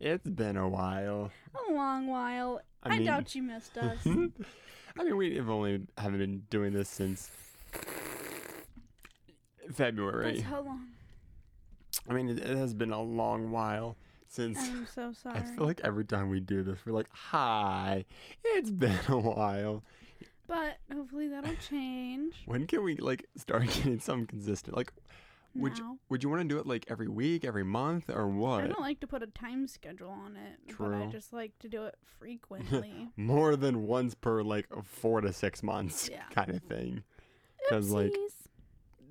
[0.00, 1.30] It's been a while.
[1.68, 2.62] A long while.
[2.82, 3.98] I I, mean- doubt you missed us.
[4.06, 7.30] I mean, we have only haven't been doing this since
[9.72, 10.32] February.
[10.32, 10.86] That's how long?
[12.08, 14.58] I mean, it, it has been a long while since.
[14.58, 15.38] I'm so sorry.
[15.38, 18.04] I feel like every time we do this, we're like, "Hi,
[18.44, 19.84] it's been a while."
[20.48, 22.34] but hopefully that'll change.
[22.46, 24.76] When can we like start getting some consistent?
[24.76, 24.92] Like,
[25.54, 28.62] would you, would you want to do it like every week, every month, or what?
[28.64, 31.68] I don't like to put a time schedule on it, but I just like to
[31.68, 33.08] do it frequently.
[33.16, 36.22] More than once per like four to six months, Yeah.
[36.30, 37.02] kind of thing.
[37.68, 38.14] Because like-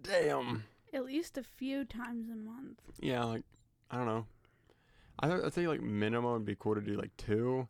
[0.01, 0.63] Damn.
[0.93, 2.79] At least a few times a month.
[2.99, 3.43] Yeah, like
[3.91, 4.25] I don't know.
[5.19, 7.67] I I'd say like minimum would be cool to do like two,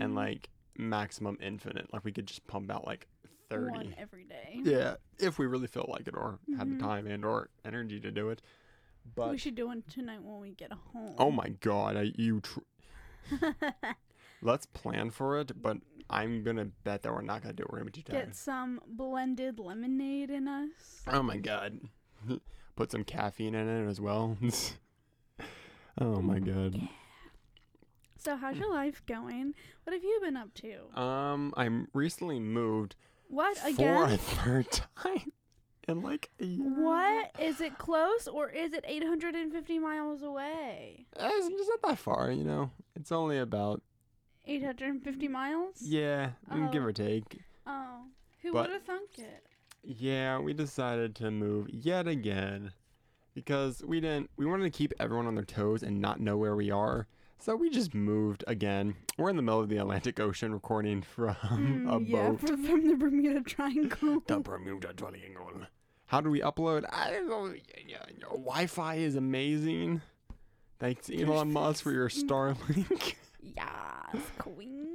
[0.00, 0.14] and Mhm.
[0.14, 0.48] like
[0.78, 1.92] maximum infinite.
[1.92, 3.08] Like we could just pump out like
[3.48, 3.70] thirty.
[3.70, 4.60] one every day.
[4.62, 6.80] Yeah, if we really feel like it, or have the Mhm.
[6.80, 8.42] time and or energy to do it.
[9.14, 11.14] But we should do one tonight when we get home.
[11.18, 12.40] oh my god, I you.
[12.40, 12.60] Tr-
[14.42, 15.78] let's plan for it, but
[16.10, 17.70] I'm gonna bet that we're not gonna do it.
[17.70, 18.26] We're gonna be too tired.
[18.26, 21.02] Get some blended lemonade in us.
[21.06, 21.80] Oh my god.
[22.76, 24.36] Put some caffeine in it as well.
[26.00, 26.88] oh my god.
[28.18, 29.54] So how's your life going?
[29.84, 31.00] What have you been up to?
[31.00, 32.96] Um, I'm recently moved
[33.28, 34.08] What again?
[34.08, 35.32] for a third time
[35.88, 36.64] in like a year.
[36.84, 41.06] What is it close or is it 850 miles away?
[41.18, 42.70] Uh, It's not that far, you know.
[42.94, 43.82] It's only about
[44.46, 45.82] 850 miles?
[45.82, 46.86] yeah, mm, give Oh.
[46.86, 47.40] or take.
[47.66, 48.02] Oh,
[48.42, 49.44] who would have thunk it?
[49.82, 52.72] Yeah, we decided to move yet again
[53.34, 54.30] because we didn't.
[54.36, 57.06] We wanted to keep everyone on their toes and not know where we are.
[57.38, 58.96] So we just moved again.
[59.18, 62.40] We're in the middle of the Atlantic Ocean recording from Mm, a yeah, boat.
[62.40, 64.22] from, from the Bermuda Triangle.
[64.26, 65.62] The Bermuda Triangle.
[66.06, 66.84] How do we upload?
[66.90, 67.52] I don't know.
[67.86, 70.02] Yeah, Wi-Fi is amazing.
[70.78, 73.14] Thanks, Elon Musk, for your Starlink.
[73.40, 74.86] yes, queen.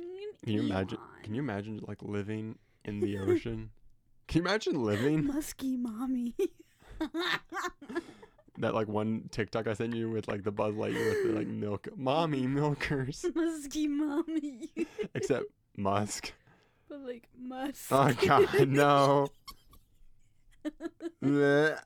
[0.44, 0.98] Can you imagine?
[0.98, 1.10] Elon.
[1.24, 3.72] Can you imagine like living in the ocean?
[4.28, 6.34] Can you imagine living Musky mommy.
[8.58, 11.48] that like one TikTok I sent you with like the Buzz Lightyear with the like
[11.48, 14.70] milk, mommy milkers, Musky mommy.
[15.16, 15.46] except
[15.78, 16.34] Musk.
[16.90, 17.88] but like musk.
[17.92, 19.28] Oh God, no.
[21.34, 21.78] So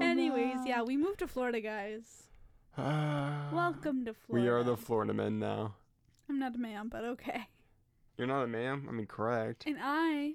[0.00, 0.68] Anyways, bad.
[0.68, 2.24] yeah, we moved to Florida, guys.
[2.76, 4.44] Welcome to Florida.
[4.44, 5.74] We are the Florida men now.
[6.28, 7.44] I'm not a man, but okay.
[8.18, 8.86] You're not a ma'am.
[8.88, 9.64] I mean, correct.
[9.66, 10.34] And I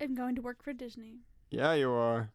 [0.00, 1.18] am going to work for Disney.
[1.50, 2.30] Yeah, you are.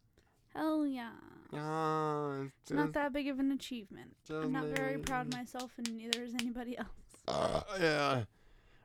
[0.54, 1.10] Hell yeah.
[1.52, 4.16] Yeah, it's It's not that big of an achievement.
[4.28, 6.88] I'm not very proud of myself, and neither is anybody else.
[7.28, 8.24] Uh, yeah.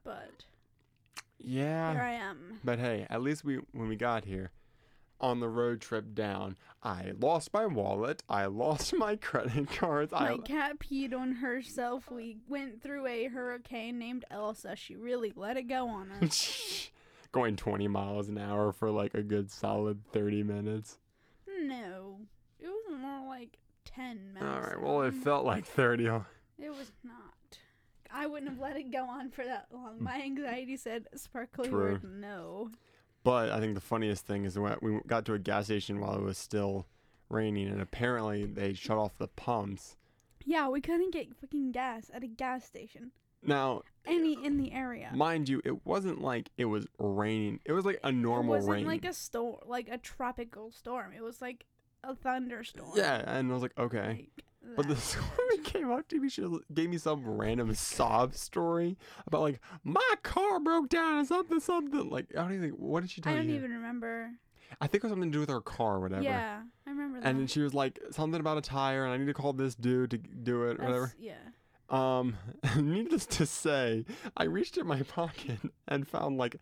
[0.03, 0.45] But
[1.39, 1.93] Yeah.
[1.93, 2.59] here I am.
[2.63, 4.51] But hey, at least we when we got here,
[5.21, 8.23] on the road trip down, I lost my wallet.
[8.29, 10.11] I lost my credit cards.
[10.11, 12.09] My I cat peed on herself.
[12.11, 14.75] We went through a hurricane named Elsa.
[14.75, 16.91] She really let it go on us.
[17.31, 20.97] going 20 miles an hour for like a good solid 30 minutes.
[21.67, 22.19] No,
[22.59, 24.43] it was more like ten minutes.
[24.51, 24.81] All right.
[24.81, 26.05] Well, it felt like 30.
[26.05, 27.13] It was not.
[28.11, 30.01] I wouldn't have let it go on for that long.
[30.03, 31.91] My anxiety said sparkly True.
[31.91, 32.71] word no.
[33.23, 36.15] But I think the funniest thing is when we got to a gas station while
[36.15, 36.87] it was still
[37.29, 39.95] raining, and apparently they shut off the pumps.
[40.45, 43.11] Yeah, we couldn't get fucking gas at a gas station.
[43.41, 45.11] Now, Any in the area.
[45.13, 47.59] mind you, it wasn't like it was raining.
[47.65, 48.85] It was like a normal it wasn't rain.
[48.85, 51.13] like a storm, like a tropical storm.
[51.15, 51.65] It was like
[52.03, 52.91] a thunderstorm.
[52.95, 54.27] yeah, and I was like, okay.
[54.61, 55.17] Like But the that.
[55.37, 60.13] woman came up to me, she gave me some random sob story about like my
[60.23, 62.09] car broke down or something, something.
[62.09, 62.69] Like I don't even.
[62.71, 63.39] What did she tell me?
[63.39, 63.55] I don't you?
[63.55, 64.31] even remember.
[64.81, 66.21] I think it was something to do with her car, or whatever.
[66.23, 67.27] Yeah, I remember that.
[67.27, 69.73] And then she was like something about a tire, and I need to call this
[69.75, 71.13] dude to do it, or whatever.
[71.19, 71.33] Yeah.
[71.89, 72.35] Um,
[72.77, 74.05] needless to say,
[74.37, 76.57] I reached in my pocket and found like,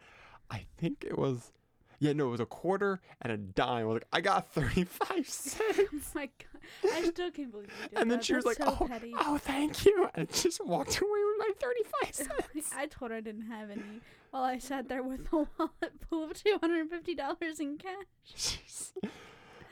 [0.50, 1.52] I think it was,
[2.00, 3.82] yeah, no, it was a quarter and a dime.
[3.82, 5.60] I was like, I got thirty-five cents.
[5.80, 6.30] Oh my
[6.84, 8.26] god, I still can't believe you did And then that.
[8.26, 9.14] she was That's like, so "Oh, petty.
[9.18, 12.72] oh, thank you," and just walked away with my thirty-five cents.
[12.76, 13.82] I told her I didn't have any.
[14.32, 17.78] While I sat there with a wallet full of two hundred and fifty dollars in
[17.78, 18.06] cash.
[18.36, 18.92] Jeez.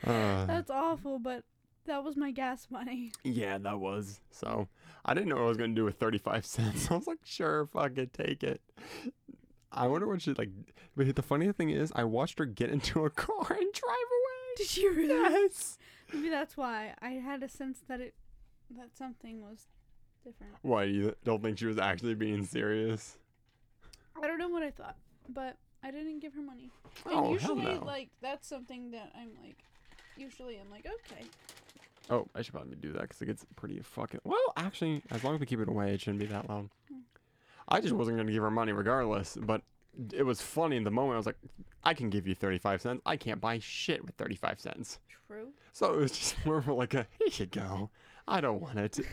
[0.04, 1.44] Uh, That's awful, but
[1.86, 3.12] that was my gas money.
[3.24, 4.68] yeah, that was so.
[5.04, 6.88] I didn't know what I was gonna do with thirty-five cents.
[6.90, 8.60] I was like, sure, fuck it, take it.
[9.72, 10.50] I wonder what she like.
[10.96, 14.54] But the funny thing is, I watched her get into a car and drive away.
[14.56, 15.08] Did you really?
[15.08, 15.78] Yes.
[16.12, 18.14] Maybe that's why I had a sense that it
[18.76, 19.66] that something was
[20.24, 20.54] different.
[20.62, 23.18] Why you don't think she was actually being serious?
[24.22, 24.96] I don't know what I thought,
[25.28, 26.70] but I didn't give her money.
[27.04, 27.84] And Oh hell usually, no!
[27.84, 29.58] like that's something that I'm like.
[30.18, 31.26] Usually, I'm like, okay.
[32.08, 34.20] Oh, I should probably do that because it gets pretty fucking.
[34.24, 36.68] Well, actually, as long as we keep it away, it shouldn't be that loud.
[37.68, 39.62] I just wasn't gonna give her money regardless, but
[40.12, 41.14] it was funny in the moment.
[41.14, 41.38] I was like,
[41.82, 43.02] I can give you thirty-five cents.
[43.04, 45.00] I can't buy shit with thirty-five cents.
[45.26, 45.48] True.
[45.72, 47.90] So it was just more of like a here you go.
[48.28, 48.98] I don't want it.
[49.00, 49.06] It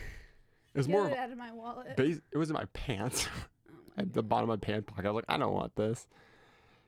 [0.74, 1.96] was Get more it out of my wallet.
[1.96, 2.20] base.
[2.32, 3.26] It was in my pants
[3.68, 5.06] Oh my at the bottom of my pant pocket.
[5.06, 6.06] I was like, I don't want this.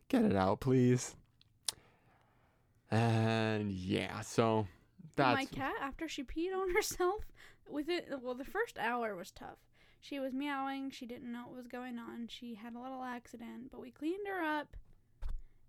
[0.08, 1.14] Get it out, please.
[2.90, 4.66] And yeah, so
[5.18, 7.32] my cat after she peed on herself
[7.68, 9.58] within well the first hour was tough.
[10.00, 10.90] She was meowing.
[10.90, 12.28] She didn't know what was going on.
[12.28, 14.76] She had a little accident but we cleaned her up.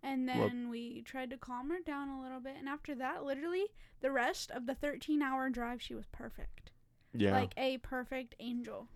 [0.03, 2.53] And then we tried to calm her down a little bit.
[2.57, 3.65] And after that literally
[4.01, 6.71] the rest of the 13 hour drive she was perfect.
[7.13, 7.31] Yeah.
[7.31, 8.87] like a perfect angel.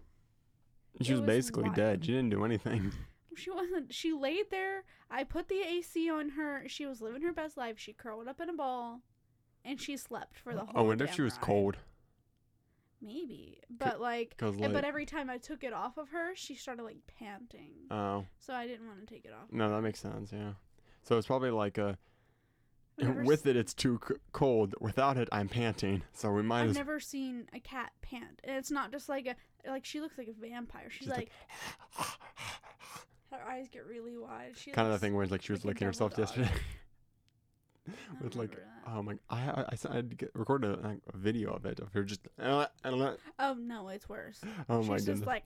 [1.02, 1.76] She was was basically wild.
[1.76, 2.06] dead.
[2.06, 2.92] She didn't do anything.
[3.36, 3.94] she wasn't.
[3.94, 4.84] She laid there.
[5.10, 6.64] I put the ac on her.
[6.68, 7.80] She was living her best life.
[7.80, 9.02] She curled up in a ball
[9.66, 11.42] and she slept for the oh, whole I wonder if she was ride.
[11.42, 11.78] cold.
[13.04, 16.84] Maybe, but like, like, but every time I took it off of her, she started
[16.84, 17.74] like panting.
[17.90, 19.52] oh so I didn't want to take it off.
[19.52, 20.32] no, that makes sense.
[20.32, 20.52] Yeah.
[21.02, 21.98] So it's probably like a
[23.00, 24.76] with s- it, it's too c- cold.
[24.80, 26.04] Without it, I'm panting.
[26.14, 29.26] So we might I've as never seen a cat pant, and it's not just like
[29.26, 29.36] a
[29.68, 30.90] like she looks like a vampire.
[30.92, 31.32] She's She's like,
[31.98, 32.08] like,
[33.32, 34.52] her eyes get really wide.
[34.56, 36.20] She kind of the thing where like she was like licking herself dog.
[36.20, 36.52] yesterday.
[38.22, 38.56] With like.
[38.88, 41.80] Oh my, I I, I, I had to record a, like, a video of it
[41.80, 42.22] of her just.
[42.40, 42.66] Uh,
[43.40, 44.40] oh no, it's worse.
[44.70, 45.28] oh She's my just goodness.
[45.28, 45.44] like.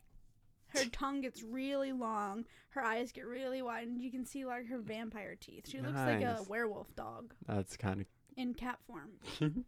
[0.69, 4.67] Her tongue gets really long, her eyes get really wide, and you can see like
[4.67, 5.69] her vampire teeth.
[5.69, 9.11] She looks like a werewolf dog That's kind of in cat form.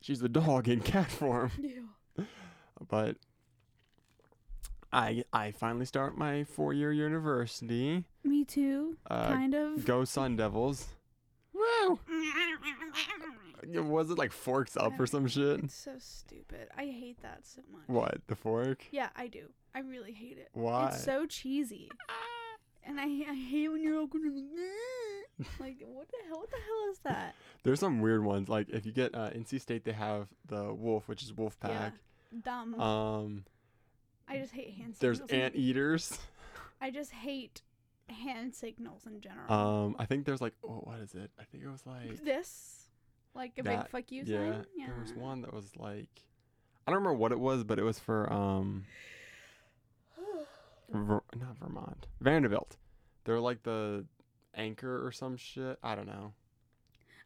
[0.00, 1.50] She's a dog in cat form.
[1.60, 2.24] Yeah.
[2.88, 3.16] but
[4.92, 8.04] I I finally start my four year university.
[8.24, 8.96] Me too.
[9.10, 9.84] Uh, kind of.
[9.84, 10.86] go Sun Devils!
[13.74, 15.60] Was it like forks up or some shit?
[15.64, 16.68] It's so stupid.
[16.76, 17.82] I hate that so much.
[17.86, 18.84] What the fork?
[18.90, 19.50] Yeah, I do.
[19.74, 20.50] I really hate it.
[20.52, 20.88] Why?
[20.88, 21.90] It's so cheesy.
[22.84, 24.08] And I, I hate when you're all
[25.60, 27.34] like what the hell what the hell is that?
[27.62, 28.48] There's some weird ones.
[28.48, 31.92] Like if you get uh, NC State, they have the wolf, which is wolf pack.
[32.32, 32.40] Yeah.
[32.44, 32.80] Dumb.
[32.80, 33.44] Um,
[34.28, 36.18] I just hate hand there's ant eaters.
[36.80, 37.62] I just hate
[38.08, 39.52] hand signals in general.
[39.52, 41.30] Um, I think there's like oh, what is it?
[41.38, 42.88] I think it was like this
[43.34, 44.38] like a that- big fuck you yeah.
[44.52, 44.66] sign.
[44.76, 44.86] Yeah.
[44.86, 46.22] There was one that was like
[46.86, 48.84] I don't remember what it was, but it was for um
[50.92, 52.76] Ver- not Vermont, Vanderbilt.
[53.24, 54.04] They're like the
[54.54, 55.78] anchor or some shit.
[55.82, 56.32] I don't know.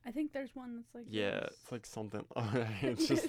[0.07, 1.59] I think there's one that's like Yeah, this.
[1.63, 2.25] it's like something.
[2.83, 3.29] it's just,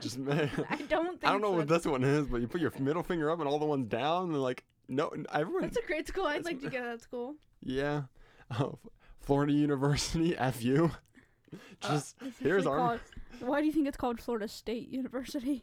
[0.00, 0.50] just man.
[0.70, 1.56] I don't think I don't know so.
[1.56, 3.88] what this one is, but you put your middle finger up and all the ones
[3.88, 5.62] down, and like no, everyone.
[5.62, 6.26] That's a great school.
[6.26, 7.34] I'd like to go to that school.
[7.62, 8.02] yeah,
[8.58, 8.78] oh,
[9.20, 10.84] Florida University, fu.
[10.86, 13.00] Uh, Just It's here's our called-
[13.40, 15.62] Why do you think it's called Florida State University?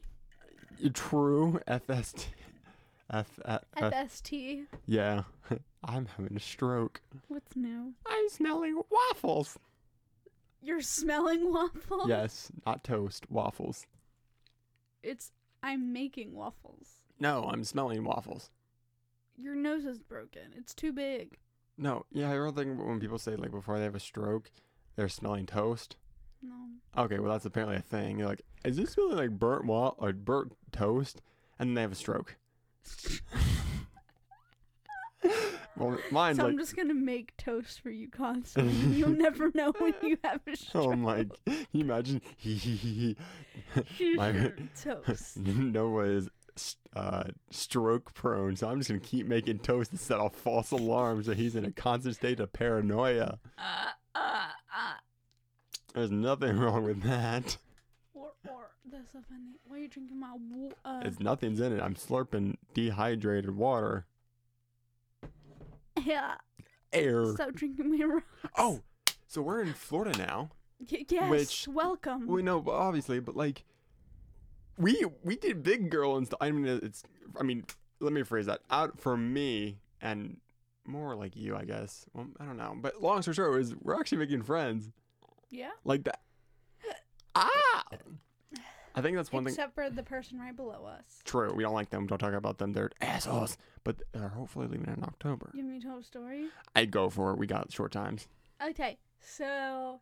[0.94, 2.26] true FST.
[3.14, 4.66] F, F, F FST.
[4.86, 5.24] yeah,
[5.84, 7.02] I'm having a stroke.
[7.28, 7.94] What's new?
[8.08, 9.58] I'm smelling waffles.
[10.62, 12.08] You're smelling waffles.
[12.08, 13.86] Yes, not toast, waffles.
[15.04, 15.32] It's
[15.62, 17.02] I'm making waffles.
[17.20, 18.50] No, I'm smelling waffles.
[19.38, 20.54] Your nose is broken.
[20.58, 21.38] It's too big.
[21.78, 24.52] No, yeah, I don't think when people say like before they have a stroke,
[24.96, 25.96] they're smelling toast.
[26.44, 26.54] No.
[27.04, 28.20] Okay, well that's apparently a thing.
[28.20, 31.22] You're like, is this smelling like burnt wa- or burnt toast?
[31.58, 32.36] And then they have a stroke.
[35.78, 38.74] well, mine's so like, I'm just gonna make toast for you constantly.
[38.98, 40.86] You'll never know when you have a stroke.
[40.88, 42.22] oh my, can you imagine?
[42.38, 43.16] He he he
[43.98, 44.16] he.
[44.16, 45.38] my- toast.
[45.40, 46.32] Noah is s-
[46.96, 51.26] uh, stroke prone, so I'm just gonna keep making toast and set off false alarms
[51.28, 53.40] that he's in a constant state of paranoia.
[53.58, 54.94] Uh, uh, uh.
[55.94, 57.58] There's nothing wrong with that.
[58.14, 59.56] Or, or, that's so funny.
[59.66, 61.82] Why are you drinking my wa- uh, It's nothing's in it.
[61.82, 64.06] I'm slurping dehydrated water.
[66.06, 66.36] yeah.
[66.94, 67.26] Air.
[67.34, 68.26] Stop drinking my rocks.
[68.58, 68.82] Oh,
[69.28, 70.50] so we're in Florida now.
[70.92, 71.30] Y- yes.
[71.30, 72.28] which- welcome.
[72.28, 73.64] We know, but obviously, but like,
[74.82, 76.40] we we did big girl and stuff.
[76.42, 77.04] I mean, it's.
[77.40, 77.66] I mean,
[78.00, 80.38] let me phrase that out for me and
[80.86, 82.06] more like you, I guess.
[82.14, 84.92] Well, I don't know, but long story short is we're actually making friends
[85.50, 85.72] yeah.
[85.84, 86.22] like that.
[87.34, 87.86] Ah,
[88.94, 89.54] I think that's one thing.
[89.54, 91.22] Except for the person right below us.
[91.24, 92.08] True, we don't like them.
[92.08, 92.74] Don't talk about them.
[92.74, 93.58] They're assholes.
[93.86, 95.50] But they're hopefully leaving in October.
[95.54, 96.48] You want me a story?
[96.76, 97.38] I'd go for it.
[97.38, 98.28] We got short times.
[98.62, 100.02] Okay, so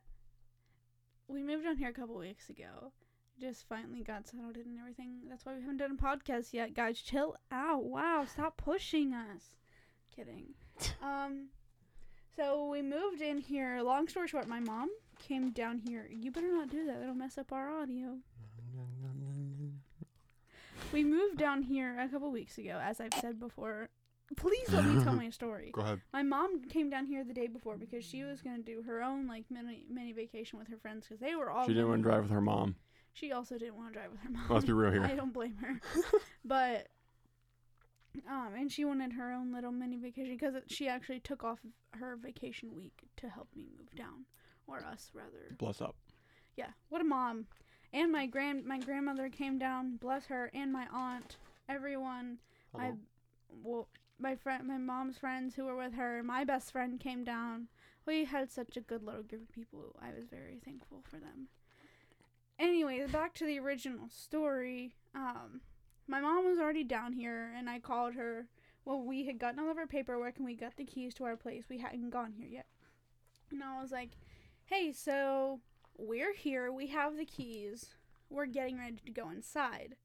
[1.28, 2.92] we moved on here a couple weeks ago.
[3.40, 5.20] Just finally got settled in and everything.
[5.30, 7.00] That's why we haven't done a podcast yet, guys.
[7.00, 7.86] Chill out.
[7.86, 9.56] Wow, stop pushing us.
[10.16, 10.54] Kidding.
[11.04, 11.48] Um,
[12.38, 13.82] so we moved in here.
[13.82, 16.08] Long story short, my mom came down here.
[16.10, 17.00] You better not do that.
[17.02, 18.18] That'll mess up our audio.
[20.94, 23.90] We moved down here a couple weeks ago, as I've said before.
[24.38, 25.72] Please let me tell my story.
[25.74, 26.02] Go ahead.
[26.14, 29.28] My mom came down here the day before because she was gonna do her own
[29.28, 31.66] like mini mini vacation with her friends because they were all.
[31.66, 32.76] She didn't want to drive with her mom.
[33.14, 34.46] She also didn't want to drive with her mom.
[34.50, 35.04] Let's be real here.
[35.06, 35.80] I don't blame her,
[36.46, 36.88] but
[38.30, 41.60] um, and she wanted her own little mini vacation because she actually took off
[41.92, 44.26] her vacation week to help me move down,
[44.68, 45.56] or us rather.
[45.58, 45.96] Bless up.
[46.56, 47.46] Yeah, what a mom.
[47.92, 51.38] And my grand my grandmother came down, bless her, and my aunt,
[51.68, 52.38] everyone.
[52.78, 52.94] I
[53.64, 53.88] well,
[54.20, 57.68] my friend, my mom's friends who were with her, my best friend came down.
[58.06, 59.96] We had such a good little group of people.
[60.02, 61.48] I was very thankful for them.
[62.60, 64.94] Anyways, back to the original story.
[65.16, 65.62] Um,
[66.08, 68.48] my mom was already down here, and I called her.
[68.84, 71.38] Well, we had gotten all of our paperwork, and we got the keys to our
[71.38, 71.66] place.
[71.70, 72.66] We hadn't gone here yet.
[73.52, 74.12] And I was like,
[74.66, 75.62] "Hey, so
[75.98, 76.72] we're here.
[76.72, 77.96] We have the keys.
[78.30, 79.96] We're getting ready to go inside.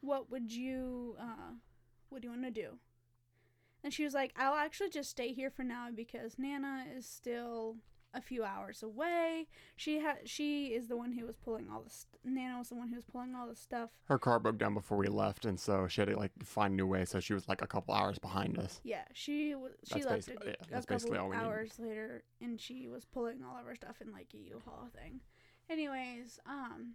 [0.00, 1.54] What would you uh
[2.08, 2.78] what do you want to do?
[3.82, 7.76] And she was like, I'll actually just stay here for now because Nana is still
[8.12, 9.46] a few hours away.
[9.76, 12.74] She had she is the one who was pulling all the st- Nana was the
[12.74, 13.90] one who was pulling all the stuff.
[14.04, 16.76] Her car broke down before we left, and so she had to like find a
[16.76, 17.04] new way.
[17.04, 18.80] So she was like a couple hours behind us.
[18.84, 21.48] Yeah, she was she That's left a, yeah, a couple basically all we needed.
[21.48, 25.20] hours later and she was pulling all of our stuff in like a U-Haul thing.
[25.68, 26.94] Anyways, um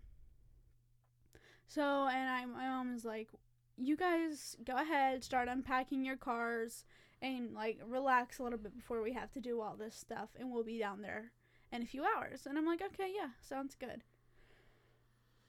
[1.68, 3.30] so and I my mom was like,
[3.78, 6.84] You guys go ahead, start unpacking your cars
[7.26, 10.52] and like relax a little bit before we have to do all this stuff and
[10.52, 11.32] we'll be down there
[11.72, 12.46] in a few hours.
[12.46, 14.04] And I'm like, Okay, yeah, sounds good.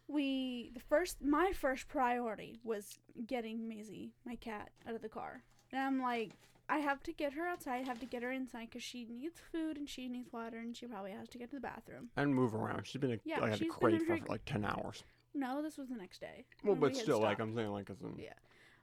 [0.09, 5.43] We the first my first priority was getting Maisie, my cat, out of the car.
[5.73, 6.31] And I'm like,
[6.69, 7.81] I have to get her outside.
[7.81, 10.77] I have to get her inside because she needs food and she needs water and
[10.77, 12.09] she probably has to get to the bathroom.
[12.17, 12.87] And move around.
[12.87, 15.05] She's been a, Yeah, like she's been crate in for, her- like ten hours.
[15.35, 16.47] No, this was the next day.
[16.65, 17.41] Well, we but had still, like.
[17.41, 18.31] I'm saying, like it's Yeah.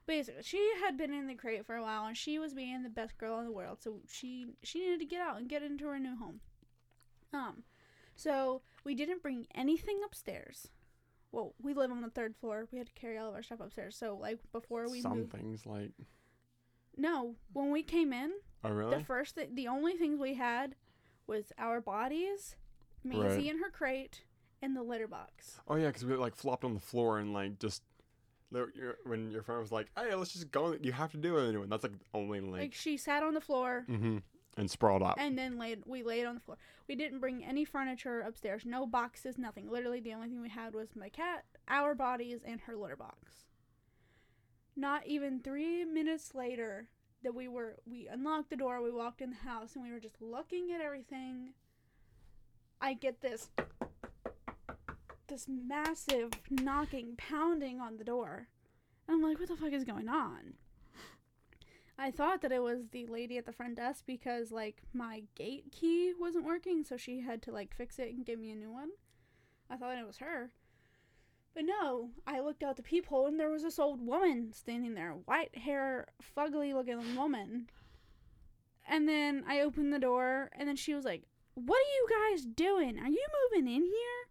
[0.06, 2.90] Basically, she had been in the crate for a while and she was being the
[2.90, 3.78] best girl in the world.
[3.82, 6.40] So she she needed to get out and get into her new home.
[7.32, 7.62] Um,
[8.14, 10.68] so we didn't bring anything upstairs.
[11.32, 12.68] Well, we live on the third floor.
[12.70, 13.96] We had to carry all of our stuff upstairs.
[13.96, 15.32] So like before we some moved.
[15.32, 15.92] things like.
[16.96, 18.30] No, when we came in,
[18.62, 18.98] Oh really?
[18.98, 20.76] The first, th- the only things we had
[21.26, 22.54] was our bodies,
[23.02, 23.46] Maisie Right.
[23.46, 24.22] in her crate,
[24.62, 25.60] and the litter box.
[25.66, 27.82] Oh yeah, because we like flopped on the floor and like just.
[29.04, 31.54] When your friend was like, "Hey, let's just go," you have to do it.
[31.54, 32.74] And that's like the only Like, like.
[32.74, 34.18] she sat on the floor mm-hmm.
[34.56, 35.16] And sprawled out.
[35.18, 35.82] and then laid.
[35.86, 36.58] We laid on the floor.
[36.88, 38.64] We didn't bring any furniture upstairs.
[38.64, 39.36] No boxes.
[39.36, 39.68] Nothing.
[39.70, 43.46] Literally, the only thing we had was my cat, our bodies, and her litter box.
[44.76, 46.88] Not even three minutes later,
[47.22, 48.80] that we were we unlocked the door.
[48.82, 51.54] We walked in the house and we were just looking at everything.
[52.80, 53.50] I get this
[55.28, 58.48] this massive knocking, pounding on the door.
[59.06, 60.54] And I'm like, what the fuck is going on?
[61.98, 65.70] I thought that it was the lady at the front desk because like my gate
[65.70, 68.72] key wasn't working, so she had to like fix it and give me a new
[68.72, 68.90] one.
[69.70, 70.50] I thought it was her.
[71.54, 75.12] But no, I looked out the peephole and there was this old woman standing there,
[75.12, 77.70] white hair, fugly looking woman.
[78.88, 81.22] And then I opened the door and then she was like,
[81.54, 82.98] "What are you guys doing?
[82.98, 84.23] Are you moving in here?"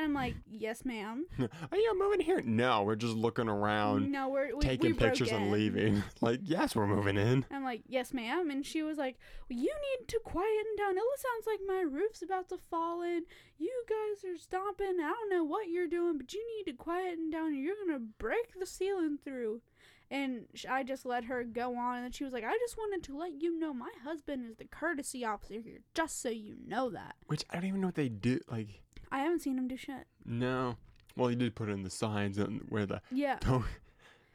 [0.00, 2.40] And I'm like, "Yes, ma'am." Are you moving here?
[2.42, 6.02] No, we're just looking around, no, we're we, taking we pictures and leaving.
[6.22, 7.44] like, yes, we're moving in.
[7.50, 8.50] I'm like, yes, ma'am.
[8.50, 9.18] And she was like,
[9.50, 10.96] well, you need to quieten down.
[10.96, 13.24] It sounds like my roof's about to fall in.
[13.58, 14.96] You guys are stomping.
[15.02, 18.06] I don't know what you're doing, but you need to quieten down you're going to
[18.18, 19.60] break the ceiling through.
[20.10, 21.96] And I just let her go on.
[21.96, 24.56] And then she was like, I just wanted to let you know my husband is
[24.56, 27.16] the courtesy officer here, just so you know that.
[27.26, 28.40] Which I don't even know what they do.
[28.50, 28.80] Like,
[29.12, 30.06] I haven't seen him do shit.
[30.24, 30.76] no.
[31.16, 33.02] Well, he did put it in the signs and where the.
[33.10, 33.38] Yeah.
[33.46, 33.66] Oh,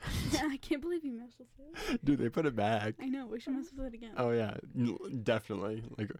[0.43, 1.47] I can't believe you messed with
[1.93, 2.05] it.
[2.05, 2.95] dude, they put it back.
[3.01, 3.25] I know.
[3.27, 4.11] We should mess with it again.
[4.17, 4.55] Oh yeah,
[5.23, 5.83] definitely.
[5.97, 6.11] Like,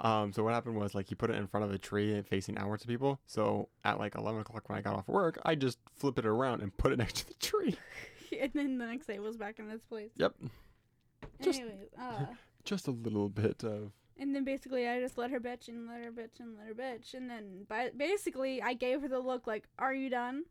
[0.00, 2.58] um, so what happened was like he put it in front of a tree facing
[2.58, 3.18] outwards to people.
[3.26, 6.62] So at like eleven o'clock when I got off work, I just flip it around
[6.62, 7.76] and put it next to the tree.
[8.38, 10.10] and then the next day it was back in its place.
[10.16, 10.34] Yep,
[11.40, 12.26] Just- Anyways, uh.
[12.64, 13.90] just a little bit of.
[14.18, 16.74] And then basically, I just let her bitch and let her bitch and let her
[16.74, 17.14] bitch.
[17.14, 20.44] And then by, basically, I gave her the look like, Are you done?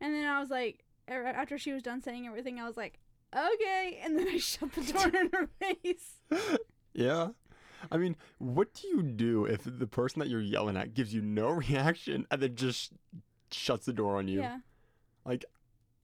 [0.00, 2.98] And then I was like, er- After she was done saying everything, I was like,
[3.34, 3.98] Okay.
[4.02, 6.20] And then I shut the door in her face.
[6.94, 7.28] Yeah.
[7.92, 11.22] I mean, what do you do if the person that you're yelling at gives you
[11.22, 12.92] no reaction and then just
[13.52, 14.40] shuts the door on you?
[14.40, 14.58] Yeah.
[15.24, 15.44] Like,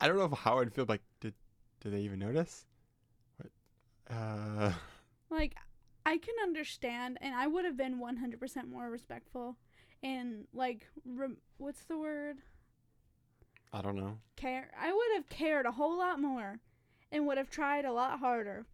[0.01, 1.35] I don't know how I'd feel like did
[1.81, 2.65] did they even notice?
[3.39, 4.17] What?
[4.17, 4.73] Uh
[5.31, 5.57] Like,
[6.07, 9.57] I can understand, and I would have been 100% more respectful.
[10.03, 12.39] And, like, rem- what's the word?
[13.73, 14.19] I don't know.
[14.37, 14.71] care.
[14.79, 16.61] I would have cared a whole lot more,
[17.11, 18.67] and would have tried a lot harder.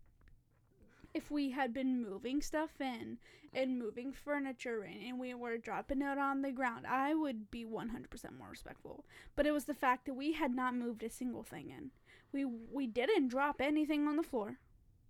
[1.14, 3.18] If we had been moving stuff in
[3.52, 7.64] and moving furniture in, and we were dropping it on the ground, I would be
[7.64, 9.04] 100% more respectful.
[9.34, 11.90] But it was the fact that we had not moved a single thing in.
[12.32, 14.58] We we didn't drop anything on the floor.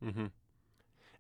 [0.02, 0.26] Mm-hmm.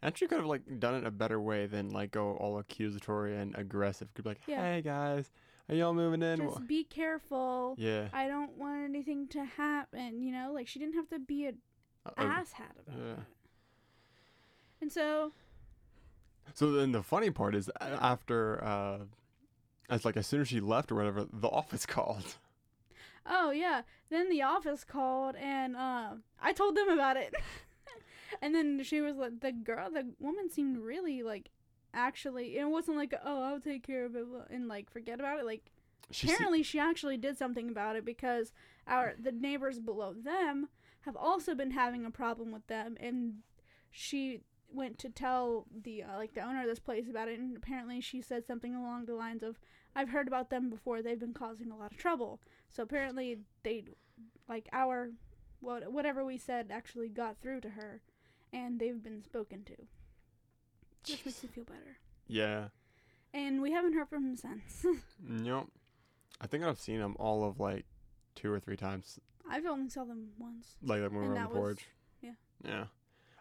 [0.02, 3.36] And she could have like done it a better way than like go all accusatory
[3.36, 4.12] and aggressive.
[4.14, 4.62] Could be like, Yeah.
[4.62, 5.30] "Hey guys,
[5.68, 7.74] are y'all moving in?" Just be careful.
[7.78, 8.08] yeah.
[8.12, 10.22] I don't want anything to happen.
[10.22, 11.58] You know, like she didn't have to be an
[12.06, 13.12] Uh, uh, asshat about yeah.
[13.12, 13.18] it.
[14.80, 15.32] And so
[16.54, 18.98] So then the funny part is a- after, uh,
[19.90, 22.36] as like as soon as she left or whatever, the office called.
[23.26, 23.82] Oh yeah.
[24.08, 27.34] Then the office called and uh, I told them about it.
[28.42, 31.50] and then she was like, the girl, the woman seemed really like,
[31.92, 35.44] actually, it wasn't like, oh, I'll take care of it and like forget about it.
[35.46, 35.70] Like
[36.10, 38.52] She se- apparently, she actually did something about it because
[38.86, 40.68] our the neighbors below them
[41.02, 43.38] have also been having a problem with them, and
[43.90, 44.40] she
[44.72, 48.00] went to tell the uh, like the owner of this place about it, and apparently
[48.00, 49.58] she said something along the lines of,
[49.96, 51.02] "I've heard about them before.
[51.02, 53.84] They've been causing a lot of trouble." So apparently, they
[54.48, 55.10] like our
[55.60, 58.00] what whatever we said actually got through to her,
[58.52, 59.72] and they've been spoken to,
[61.08, 61.96] which makes me feel better.
[62.28, 62.68] yeah.
[63.32, 64.84] And we haven't heard from him since.
[65.22, 65.68] nope.
[66.40, 67.84] I think I've seen them all of like
[68.34, 70.74] two or three times, I've only saw them once.
[70.82, 71.86] like when we were on the was- porch.
[72.22, 72.32] yeah.
[72.64, 72.84] Yeah.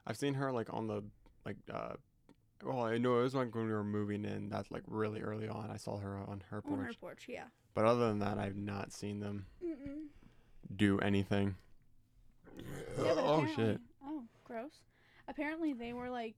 [0.06, 1.04] I've seen her like on the
[1.46, 1.94] like uh.
[2.64, 4.50] Well, I know it was like when we were moving in.
[4.50, 5.70] That's like really early on.
[5.72, 6.80] I saw her on her porch.
[6.80, 7.46] On her porch, yeah.
[7.74, 10.08] But other than that, I've not seen them Mm-mm.
[10.76, 11.56] do anything.
[13.02, 13.80] Yeah, oh shit!
[14.06, 14.74] Oh, gross.
[15.30, 16.36] Apparently, they were like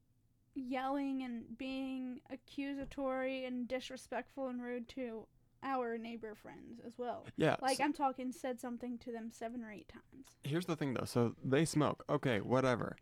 [0.54, 5.26] yelling and being accusatory and disrespectful and rude to
[5.64, 7.26] our neighbor friends as well.
[7.38, 7.56] Yeah.
[7.62, 10.26] Like so- I'm talking, said something to them seven or eight times.
[10.44, 11.06] here's the thing though.
[11.06, 12.04] So they smoke.
[12.10, 12.98] Okay, whatever.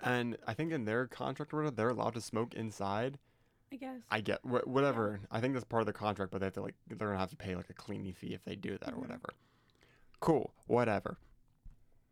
[0.00, 3.18] And I think in their contract or whatever, they're allowed to smoke inside.
[3.72, 4.00] I guess.
[4.10, 5.20] I get wh- whatever.
[5.30, 7.30] I think that's part of the contract, but they have to like they're gonna have
[7.30, 9.00] to pay like a cleaning fee if they do that or Mhm.
[9.00, 9.28] whatever.
[10.20, 11.18] Cool, whatever.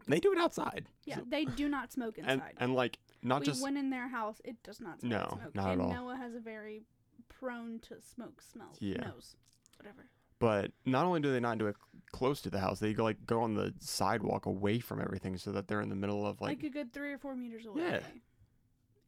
[0.06, 0.86] They do it outside.
[1.04, 2.54] yeah, So- they do not smoke and inside.
[2.58, 4.40] and like not we just went in their house.
[4.44, 5.54] It does not smell No, smoke.
[5.54, 5.92] not at and all.
[5.92, 6.82] Noah has a very
[7.28, 8.74] prone to smoke smell.
[8.80, 9.08] Yeah.
[9.08, 9.36] Nose.
[9.78, 10.06] Whatever.
[10.38, 11.76] but not only do they not do it
[12.12, 15.52] close to the house, they go like go on the sidewalk away from everything so
[15.52, 16.64] that they're in the middle of Like, like.
[16.64, 17.82] a good three or four meters away.
[17.82, 18.00] Yeah.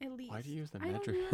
[0.06, 0.30] At least.
[0.30, 1.16] why do you use the I don't metric?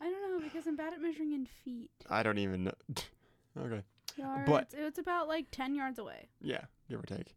[0.00, 1.90] I don't know because I'm bad at measuring in feet.
[2.10, 2.72] I don't even know.
[3.58, 3.82] okay.
[4.16, 4.50] Yards.
[4.50, 6.28] But- it's, it's about like ten yards away.
[6.40, 7.34] Yeah, give or take.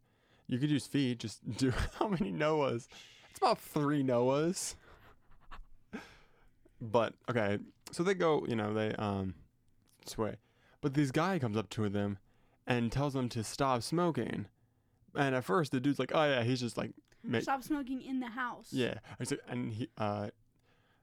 [0.50, 1.20] You could use feet.
[1.20, 2.88] Just do how many Noahs?
[3.30, 4.74] It's about three Noahs.
[6.80, 7.58] But okay,
[7.92, 8.44] so they go.
[8.48, 9.34] You know they um
[10.06, 10.36] sway,
[10.80, 12.18] but this guy comes up to them
[12.66, 14.46] and tells them to stop smoking.
[15.14, 18.20] And at first, the dude's like, "Oh yeah," he's just like, ma- Stop smoking in
[18.20, 18.68] the house.
[18.72, 20.28] "Yeah." I said, and he uh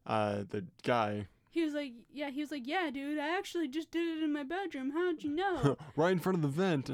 [0.07, 2.29] uh the guy He was like, yeah.
[2.31, 3.19] He was like, yeah, dude.
[3.19, 4.91] I actually just did it in my bedroom.
[4.91, 5.77] How'd you know?
[5.95, 6.89] right in front of the vent.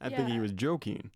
[0.00, 1.10] I think he was joking.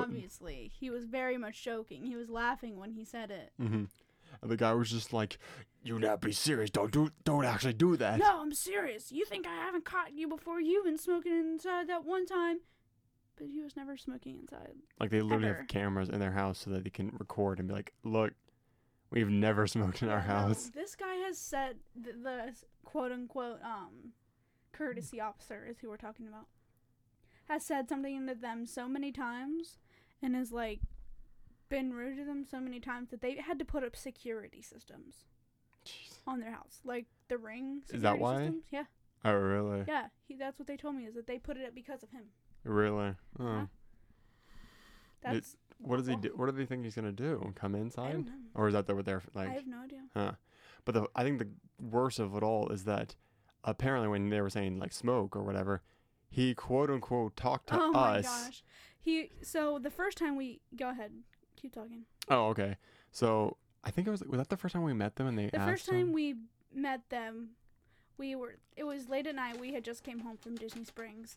[0.00, 2.04] Obviously, he was very much joking.
[2.06, 3.52] He was laughing when he said it.
[3.58, 3.84] hmm
[4.40, 5.38] And the guy was just like,
[5.82, 6.70] "You not be serious.
[6.70, 7.10] Don't do.
[7.24, 9.12] Don't actually do that." No, I'm serious.
[9.12, 10.60] You think I haven't caught you before?
[10.60, 12.60] You've been smoking inside that one time,
[13.36, 14.74] but he was never smoking inside.
[14.98, 15.58] Like they literally Ever.
[15.58, 18.32] have cameras in their house so that they can record and be like, "Look,
[19.10, 23.12] we've never smoked in our Yeah, no, house." this guy has said the, the quote
[23.12, 24.12] unquote um
[24.72, 26.46] courtesy officer is who we're talking about
[27.48, 29.76] has said something to them so many times
[30.22, 30.80] and has like
[31.68, 35.24] been rude to them so many times that they had to put up security systems
[35.86, 36.18] Jeez.
[36.26, 37.82] on their house, like the ring.
[37.92, 38.38] Is that why?
[38.38, 38.64] Systems.
[38.70, 38.84] Yeah,
[39.24, 39.84] Oh, really?
[39.86, 40.08] yeah.
[40.26, 42.24] He, that's what they told me is that they put it up because of him.
[42.64, 43.14] Really?
[43.38, 43.44] Oh.
[43.44, 43.66] Yeah.
[45.22, 46.32] That's What does he do?
[46.34, 47.52] What do they think he's gonna do?
[47.54, 49.48] Come inside, or is that what they're like?
[49.48, 50.00] I have no idea.
[50.14, 50.32] Huh.
[50.84, 51.48] But the I think the
[51.80, 53.14] worst of it all is that
[53.64, 55.82] apparently when they were saying like smoke or whatever,
[56.28, 58.62] he quote unquote talked to oh my us.
[59.02, 61.12] He so the first time we go ahead,
[61.56, 62.04] keep talking.
[62.28, 62.76] Oh, okay.
[63.10, 65.46] So I think it was was that the first time we met them and they
[65.50, 66.36] The first time we
[66.72, 67.50] met them,
[68.16, 69.58] we were it was late at night.
[69.58, 71.36] We had just came home from Disney Springs,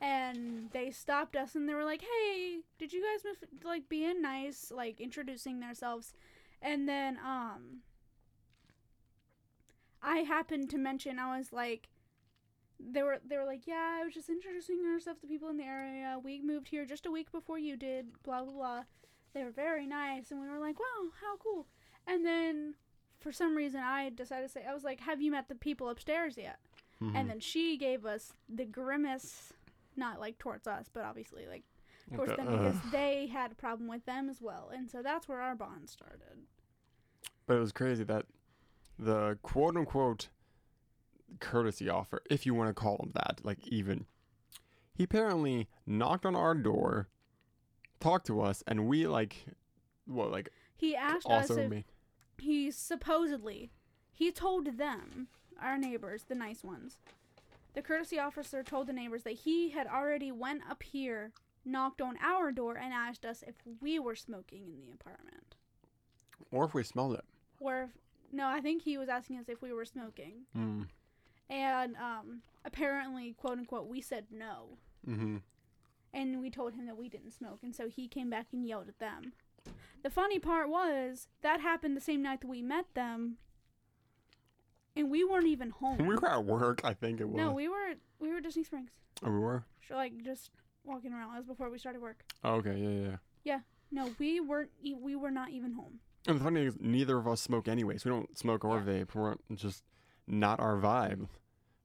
[0.00, 4.20] and they stopped us and they were like, "Hey, did you guys miss, like being
[4.20, 6.14] nice, like introducing themselves?"
[6.60, 7.82] And then um,
[10.02, 11.88] I happened to mention I was like,
[12.80, 15.64] they were they were like, "Yeah, I was just introducing ourselves to people in the
[15.64, 16.18] area.
[16.22, 18.82] We moved here just a week before you did." Blah blah blah.
[19.32, 21.66] They were very nice, and we were like, "Wow, how cool!"
[22.06, 22.74] And then
[23.20, 25.88] for some reason I decided to say I was like, "Have you met the people
[25.88, 26.58] upstairs yet?"
[27.00, 27.14] Mhm.
[27.16, 29.52] And then she gave us the grimace,
[29.96, 31.64] not like towards us, but obviously like
[32.14, 32.92] towards course, Okay, then I guess ugh.
[32.92, 36.46] they had a problem with them as well, and so that's where our bond started.
[37.46, 38.26] But it was crazy that
[38.98, 40.28] the quote unquote
[41.40, 44.06] courtesy offer, if you want to call him that, like even,
[44.94, 47.08] he apparently knocked on our door,
[48.00, 49.46] talked to us, and we like,
[50.06, 51.84] what, like He asked us if me.
[52.38, 53.70] he supposedly
[54.12, 55.28] he told them,
[55.60, 56.98] our neighbors, the nice ones.
[57.74, 61.32] The courtesy officer told the neighbors that he had already went up here,
[61.64, 65.56] knocked on our door, and asked us if we were smoking in the apartment.
[66.52, 67.24] Or if we smelled it.
[67.58, 67.90] Or if,
[68.30, 70.42] no, I think he was asking us if we were smoking.
[70.56, 70.86] Mm.
[71.50, 74.78] And um, apparently, quote unquote, we said no.
[75.08, 75.36] Mm-hmm.
[76.12, 77.58] And we told him that we didn't smoke.
[77.62, 79.32] And so he came back and yelled at them.
[80.02, 83.38] The funny part was that happened the same night that we met them.
[84.96, 85.98] And we weren't even home.
[86.06, 87.36] We were at work, I think it was.
[87.36, 88.90] no, we were we were at Disney Springs.
[89.24, 89.64] oh, we were?
[89.88, 90.50] So like just
[90.84, 91.34] walking around.
[91.34, 92.24] It was before we started work.
[92.44, 93.58] Oh, okay, yeah, yeah, yeah.
[93.90, 94.70] No, we weren't.
[95.00, 95.98] We were not even home.
[96.26, 98.04] And the funny thing is, neither of us smoke anyways.
[98.04, 98.84] We don't smoke or Yeah.
[99.04, 99.14] vape.
[99.14, 99.82] We're just
[100.26, 101.28] not our vibe,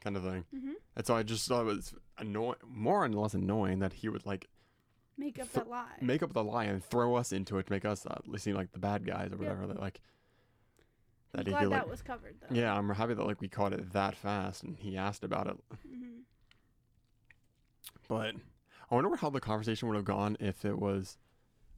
[0.02, 0.46] kind of thing.
[0.54, 4.10] hmm And so I just thought it was annoying, more and less annoying that he
[4.10, 4.48] would like
[5.18, 5.98] Make up Th- that lie.
[6.02, 8.72] make up the lie and throw us into it to make us uh, seem like
[8.72, 9.40] the bad guys or Yep.
[9.40, 9.68] whatever.
[9.68, 10.00] That like
[11.36, 12.56] I'm that he glad like that was covered though.
[12.56, 15.58] yeah, I'm happy that like we caught it that fast and he asked about it.
[15.86, 16.20] hmm
[18.08, 18.36] But
[18.90, 21.18] I wonder how the conversation would have gone if it was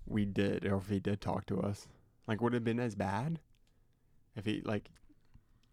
[0.05, 1.87] we did or if he did talk to us.
[2.27, 3.39] Like would it have been as bad
[4.35, 4.89] if he like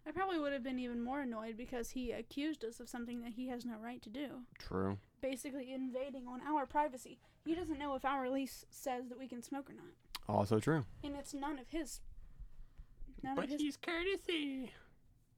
[0.08, 3.34] I probably would have been even more annoyed because he accused us of something that
[3.34, 4.28] he has no right to do.
[4.58, 4.96] true.
[5.20, 7.18] Basically invading on our privacy.
[7.44, 9.92] He doesn't know if our lease says that we can smoke or not.
[10.28, 10.84] Also true.
[11.04, 12.00] And it's none of his
[13.22, 14.70] none But of his he's courtesy.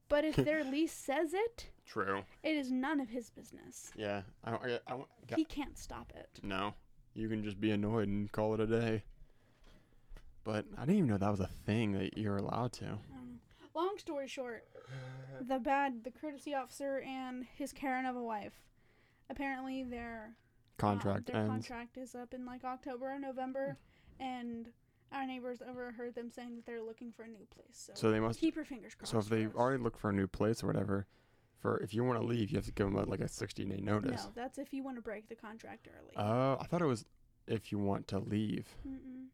[0.07, 2.21] But if their lease says it, True.
[2.43, 3.91] it is none of his business.
[3.95, 4.21] Yeah.
[4.45, 6.39] I, I, I, I He can't stop it.
[6.43, 6.73] No,
[7.13, 9.03] you can just be annoyed and call it a day.
[10.43, 12.85] But I didn't even know that was a thing that you're allowed to.
[12.85, 13.20] I don't know.
[13.73, 14.67] Long story short,
[15.39, 18.53] the bad, the courtesy officer and his Karen of a wife,
[19.29, 21.49] apparently their uh, Contract their ends.
[21.67, 23.77] contract is up in like October or November,
[24.19, 24.69] and
[25.11, 27.65] our neighbors overheard them saying that they're looking for a new place.
[27.71, 28.39] So, So they must.
[28.39, 29.11] keep your fingers crossed.
[29.11, 31.05] So if they already look for a new place or whatever,
[31.59, 33.63] for if you want to leave, you have to give them a, like a 60
[33.65, 34.23] day notice.
[34.23, 36.13] no, that's if you want to break the contract early.
[36.17, 37.05] Oh, I thought it was
[37.47, 38.67] if you want to leave.
[38.87, 39.27] Mm-mm.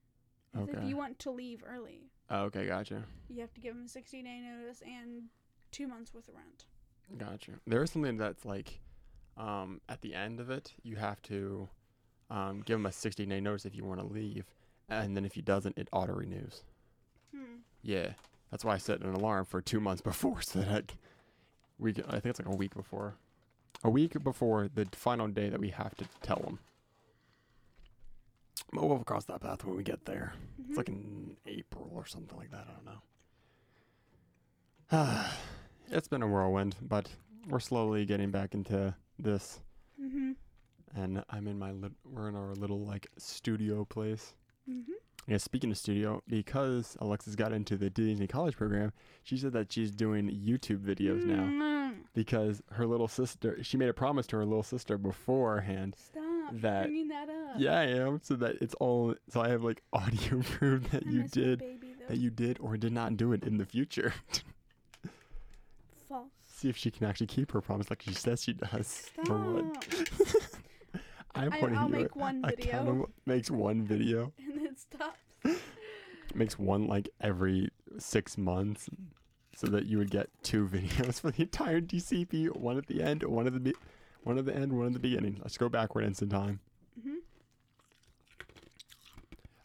[0.64, 3.86] It's If you want to leave early, Oh, okay, gotcha, you have to give them
[3.86, 5.24] a 60 day notice and
[5.72, 6.66] two months worth of rent.
[7.18, 7.52] gotcha.
[7.66, 8.80] There is something that's like,
[9.38, 11.70] um, at the end of it, you have to,
[12.30, 14.46] um, give them a 60 day notice if you want to leave,
[14.90, 16.64] and then if he doesn't, it auto renews.
[17.34, 17.58] Hmm.
[17.82, 18.10] Yeah,
[18.52, 20.96] that's why I set an alarm for two months before, so that I,
[21.80, 23.16] we I think it's like a week before,
[23.84, 26.60] a week before the final day that we have to tell them.
[28.74, 30.34] But we'll cross that path when we get there.
[30.62, 30.66] Mhm.
[30.70, 32.68] It's like in April or something like that.
[32.68, 33.02] I don't know.
[35.90, 37.10] it's been a whirlwind, but
[37.48, 39.62] we're slowly getting back into this,
[40.02, 40.36] Mhm.
[40.96, 44.36] and I'm in my lit- we're in our little like studio place.
[44.70, 44.86] Mhm.
[45.28, 49.72] Yeah, speaking of studio, because Alexis got into the Disney College program, she said that
[49.74, 54.38] she's doing YouTube videos now Mm, because her little sister, she made a promise to
[54.38, 55.96] her little sister beforehand.
[55.98, 57.37] Stop That- bringing that up.
[57.58, 58.20] Yeah, I am.
[58.24, 61.42] So that it's all, so I have like audio proof that I you miss my
[61.44, 62.06] did, baby, though.
[62.14, 64.14] that you did or did not do it in the future.
[66.08, 66.28] False.
[66.46, 69.06] See if she can actually keep her promise like she says she does.
[69.30, 69.88] Or what?
[71.36, 74.34] I'm I, I'll make one video makes one video.
[74.40, 75.16] and then stop.
[76.34, 78.90] makes one like every six months
[79.56, 83.22] so that you would get two videos for the entire DCP one at the end
[83.24, 83.76] one at the be-
[84.24, 86.60] one at the end one at the beginning let's go backward in time
[87.04, 87.16] hmm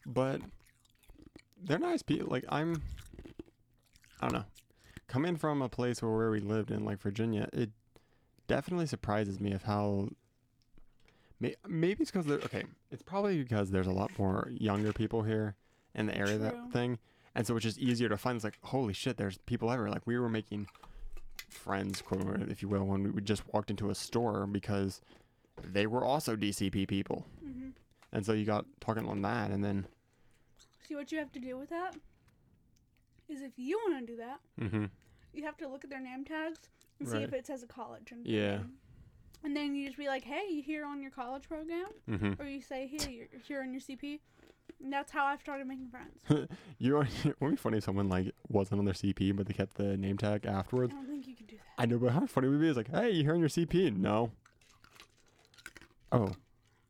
[0.05, 0.41] but
[1.63, 2.81] they're nice people like I'm
[4.21, 4.45] I don't know.
[5.07, 7.69] Coming from a place where, where we lived in like Virginia it
[8.47, 10.09] definitely surprises me of how
[11.39, 15.55] may- maybe it's because okay it's probably because there's a lot more younger people here
[15.95, 16.43] in the area True.
[16.45, 16.99] that thing
[17.35, 19.91] and so it's just easier to find it's like holy shit there's people everywhere.
[19.91, 20.67] Like we were making
[21.49, 25.01] friends quote if you will when we just walked into a store because
[25.63, 27.25] they were also dcp people.
[27.43, 27.69] Hmm
[28.13, 29.85] and so you got talking on that and then
[30.87, 31.95] See what you have to do with that
[33.29, 34.85] is if you want to do that, mm-hmm.
[35.33, 36.59] you have to look at their name tags
[36.99, 38.11] and see if it says a college.
[38.11, 38.59] And Yeah.
[39.45, 42.41] And then you just be like, "Hey, you here on your college program?" Mm-hmm.
[42.41, 44.19] Or you say, "Hey, you're here on your CP."
[44.81, 46.49] And that's how I've started making friends.
[46.77, 49.53] you are, it would be funny if someone like wasn't on their cp but they
[49.53, 50.93] kept the name tag afterwards.
[50.93, 51.81] I don't think you can do that.
[51.81, 53.49] i know but how funny it would be it's like hey you here on your
[53.49, 54.31] cp no
[56.11, 56.31] oh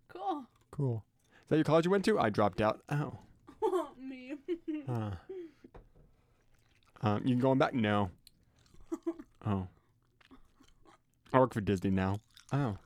[0.07, 0.45] Cool.
[0.71, 1.03] Cool.
[1.49, 2.19] That your college you went to?
[2.19, 2.81] I dropped out.
[2.89, 3.19] Oh.
[3.99, 4.33] Me.
[4.87, 5.11] Uh.
[7.01, 7.73] Um, you going back?
[7.73, 8.09] No.
[9.45, 9.67] Oh.
[11.33, 12.21] I work for Disney now.
[12.53, 12.77] Oh.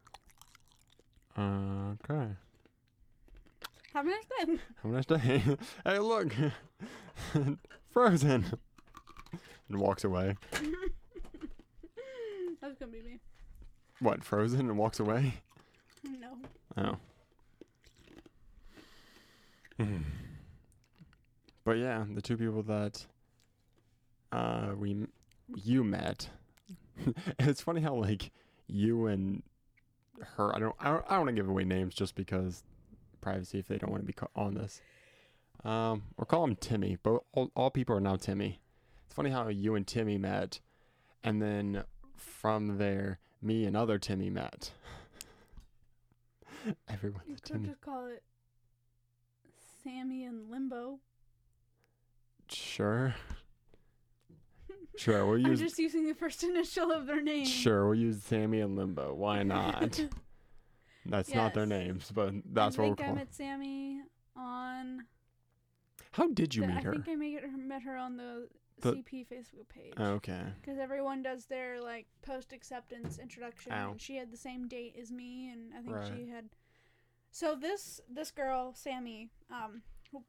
[1.38, 2.30] Okay.
[3.94, 4.58] Have a nice day.
[4.82, 5.18] Have a nice day.
[5.86, 6.34] hey, look.
[7.92, 8.46] Frozen.
[9.70, 10.36] And walks away.
[12.60, 13.20] That's gonna be me.
[14.00, 14.24] What?
[14.24, 15.36] Frozen and walks away?
[16.04, 16.38] No.
[16.76, 16.98] Oh.
[19.80, 19.98] Hmm.
[21.64, 23.06] but yeah, the two people that
[24.32, 25.06] uh we
[25.56, 26.30] you met.
[27.40, 28.32] it's funny how like
[28.68, 29.44] you and
[30.36, 30.56] her.
[30.56, 30.76] I don't.
[30.80, 32.64] I don't, I don't want to give away names just because
[33.22, 33.60] privacy.
[33.60, 34.82] If they don't want to be ca- on this,
[35.64, 36.98] um, we'll call him Timmy.
[37.04, 38.60] But all, all people are now Timmy.
[39.06, 40.60] It's funny how you and Timmy met,
[41.24, 41.84] and then
[42.16, 44.72] from there, me and other Timmy met.
[46.66, 47.68] You Everyone's a could Timmy.
[47.70, 48.24] just call it
[49.88, 51.00] Sammy and Limbo.
[52.50, 53.16] Sure.
[54.98, 55.60] Sure, we'll I'm use.
[55.60, 57.46] just using the first initial of their name.
[57.46, 59.14] Sure, we'll use Sammy and Limbo.
[59.14, 60.00] Why not?
[61.06, 64.02] That's not their names, but that's I what we're I think I met Sammy
[64.36, 65.04] on.
[66.14, 66.90] How did you the- meet her?
[66.90, 68.48] I think I met her, met her on the,
[68.82, 69.94] The- CP Facebook page.
[69.98, 70.42] Oh, okay.
[70.60, 73.92] Because everyone does their like post acceptance introduction, Ow.
[73.92, 76.12] and she had the same date as me, and I think Right.
[76.18, 76.46] she had.
[77.32, 79.82] So this this girl Sammy, um,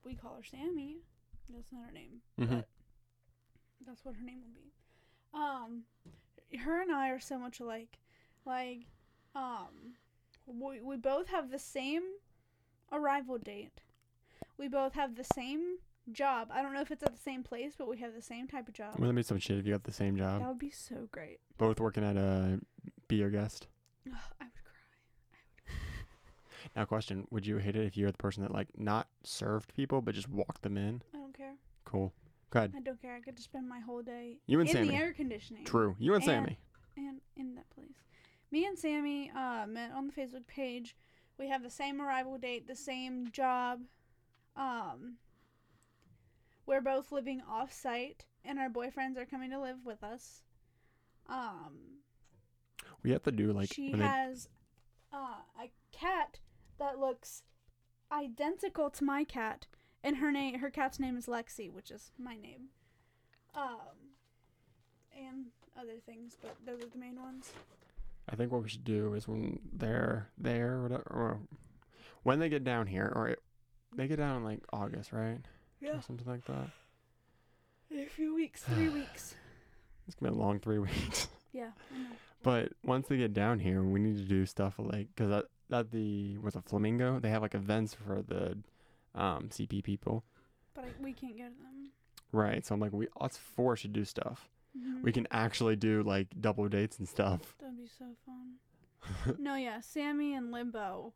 [0.04, 0.98] we call her Sammy.
[1.48, 2.48] That's not her name, Mhm.
[3.78, 4.72] but that's what her name will be.
[5.32, 5.84] Um,
[6.61, 7.98] her and I are so much alike.
[8.44, 8.87] Like,
[9.34, 9.96] um,
[10.46, 12.02] we we both have the same
[12.92, 13.80] arrival date.
[14.58, 15.78] We both have the same
[16.12, 16.48] job.
[16.50, 18.68] I don't know if it's at the same place, but we have the same type
[18.68, 18.94] of job.
[18.98, 20.40] Wouldn't that be some shit if you got the same job?
[20.42, 21.40] That would be so great.
[21.58, 22.61] Both working at a
[23.08, 23.68] Be Our Guest.
[24.40, 24.46] I.
[26.76, 29.74] Now, question: Would you hate it if you were the person that like not served
[29.74, 31.02] people but just walked them in?
[31.14, 31.54] I don't care.
[31.84, 32.12] Cool.
[32.50, 32.72] Go ahead.
[32.76, 33.14] I don't care.
[33.14, 34.88] I get to spend my whole day You and in Sammy.
[34.88, 35.64] the air conditioning.
[35.64, 35.94] True.
[35.98, 36.58] You and Sammy.
[36.96, 37.94] And in that place.
[38.50, 40.96] Me and Sammy uh, met on the Facebook page.
[41.38, 43.80] We have the same arrival date, the same job.
[44.56, 45.16] Um,
[46.66, 50.42] we're both living off site, and our boyfriends are coming to live with us.
[51.28, 52.00] Um,
[53.02, 54.48] We have to do like she has
[55.12, 56.40] uh, a cat
[56.78, 57.42] that looks
[58.10, 59.66] identical to my cat,
[60.02, 62.68] and her name, her cat's name is Lexi, which is my name.
[63.54, 64.14] Um,
[65.16, 65.46] and
[65.78, 67.52] other things, but those are the main ones.
[68.30, 71.40] I think what we should do is when they're there, or whatever, or
[72.22, 73.42] when they get down here, or it,
[73.96, 75.38] they get down in like August, right?
[75.82, 76.70] Or something like that.
[77.90, 79.34] in a few weeks, three weeks.
[80.06, 81.28] It's gonna be a long three weeks.
[81.52, 82.08] Yeah, I know.
[82.42, 85.90] But once they get down here, we need to do stuff like because at, at
[85.90, 88.59] the was a flamingo, they have like events for the
[89.14, 90.24] um, CP people,
[90.74, 91.90] But I, we can't go to them.
[92.33, 92.64] right?
[92.64, 94.48] So I'm like, we us four should do stuff.
[94.78, 95.02] Mhm.
[95.02, 97.54] We can actually do like double dates and stuff.
[97.61, 99.37] That'd be so fun.
[99.38, 101.12] no, yeah, Sammy and Limbo.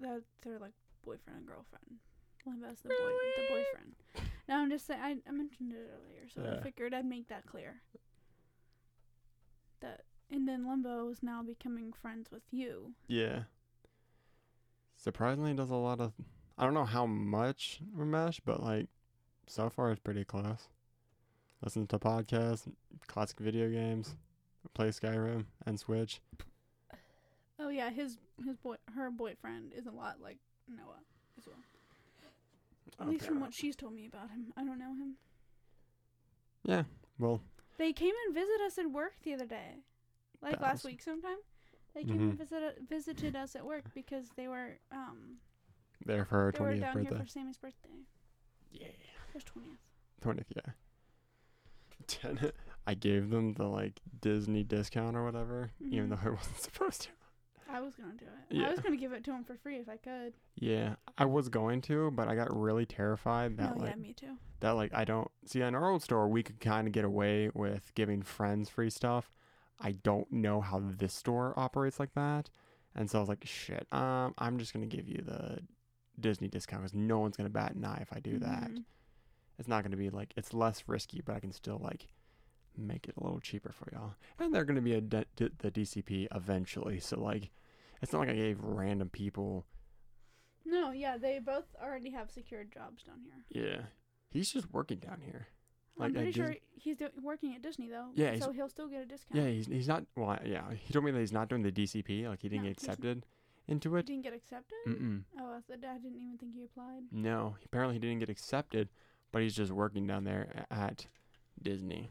[0.00, 0.72] They're, they're like
[1.04, 1.98] boyfriend and girlfriend.
[2.44, 4.28] Limbo's the boy, the boyfriend.
[4.48, 5.00] No, I'm just saying.
[5.02, 7.80] I, I mentioned it earlier, so I figured I'd make that clear.
[9.80, 12.92] That and then Limbo is now becoming friends with you.
[13.08, 13.42] Yeah.
[14.96, 16.12] Surprisingly, does a lot of.
[16.58, 18.86] I don't know how much Ramesh, but like,
[19.46, 20.68] so far it's pretty close.
[21.62, 22.68] Listen to podcasts,
[23.06, 24.16] classic video games,
[24.74, 26.20] play Skyrim and Switch.
[27.58, 31.00] Oh yeah, his his boy her boyfriend is a lot like Noah
[31.38, 31.56] as well.
[33.00, 34.52] At least from what she's told me about him.
[34.56, 35.14] I don't know him.
[36.64, 36.84] Yeah.
[37.18, 37.40] Well,
[37.78, 39.82] They came and visited us at work the other day,
[40.42, 41.36] like last week sometime.
[41.96, 42.30] They came Mhm.
[42.30, 45.38] and visited visited us at work because they were um
[46.04, 47.10] there for her they were twentieth down birthday.
[47.16, 48.04] here for Sammy's birthday.
[48.70, 48.88] Yeah.
[49.32, 49.78] His twentieth.
[50.20, 50.72] Twentieth, yeah.
[52.06, 52.52] Ten-
[52.86, 56.10] I gave them the like Disney discount or whatever, even Mhm.
[56.10, 57.08] though I wasn't supposed to.
[57.68, 58.54] I was gonna do it.
[58.56, 58.66] Yeah.
[58.68, 60.34] I was gonna give it to him for free if I could.
[60.54, 64.12] Yeah, I was going to, but I got really terrified that no, like yeah, me
[64.12, 64.36] too.
[64.60, 67.50] that like I don't see in our old store we could kind of get away
[67.54, 69.32] with giving friends free stuff.
[69.80, 72.50] I don't know how this store operates like that,
[72.94, 73.86] and so I was like, shit.
[73.92, 75.60] Um, I'm just gonna give you the
[76.18, 78.70] Disney discount because no one's gonna bat an eye if I do that.
[78.70, 78.84] Mhm.
[79.58, 82.08] It's not gonna be like it's less risky, but I can still like
[82.76, 84.14] make it a little cheaper for y'all.
[84.38, 87.50] And they're gonna be a D- D- the DCP eventually, so like
[88.02, 89.66] it's not like I gave random people.
[90.64, 93.44] No, yeah, they both already have secured jobs down here.
[93.64, 93.82] Yeah,
[94.30, 95.48] he's just working down here.
[95.98, 98.08] I'm Like, pretty sure he's do- working at Disney though.
[98.14, 99.42] Yeah, so he'll still get a discount.
[99.42, 100.04] Yeah, he's he's not.
[100.14, 102.28] Well, yeah, he told me that he's not doing the DCP.
[102.28, 103.24] Like he didn't No, get accepted,
[103.68, 104.06] into it.
[104.06, 104.76] didn't get accepted?
[104.86, 105.22] Mm-mm.
[105.40, 107.02] Oh, the dad didn't even think he applied.
[107.10, 108.88] No, apparently he didn't get accepted,
[109.32, 111.06] but he's just working down there at
[111.62, 112.10] Disney.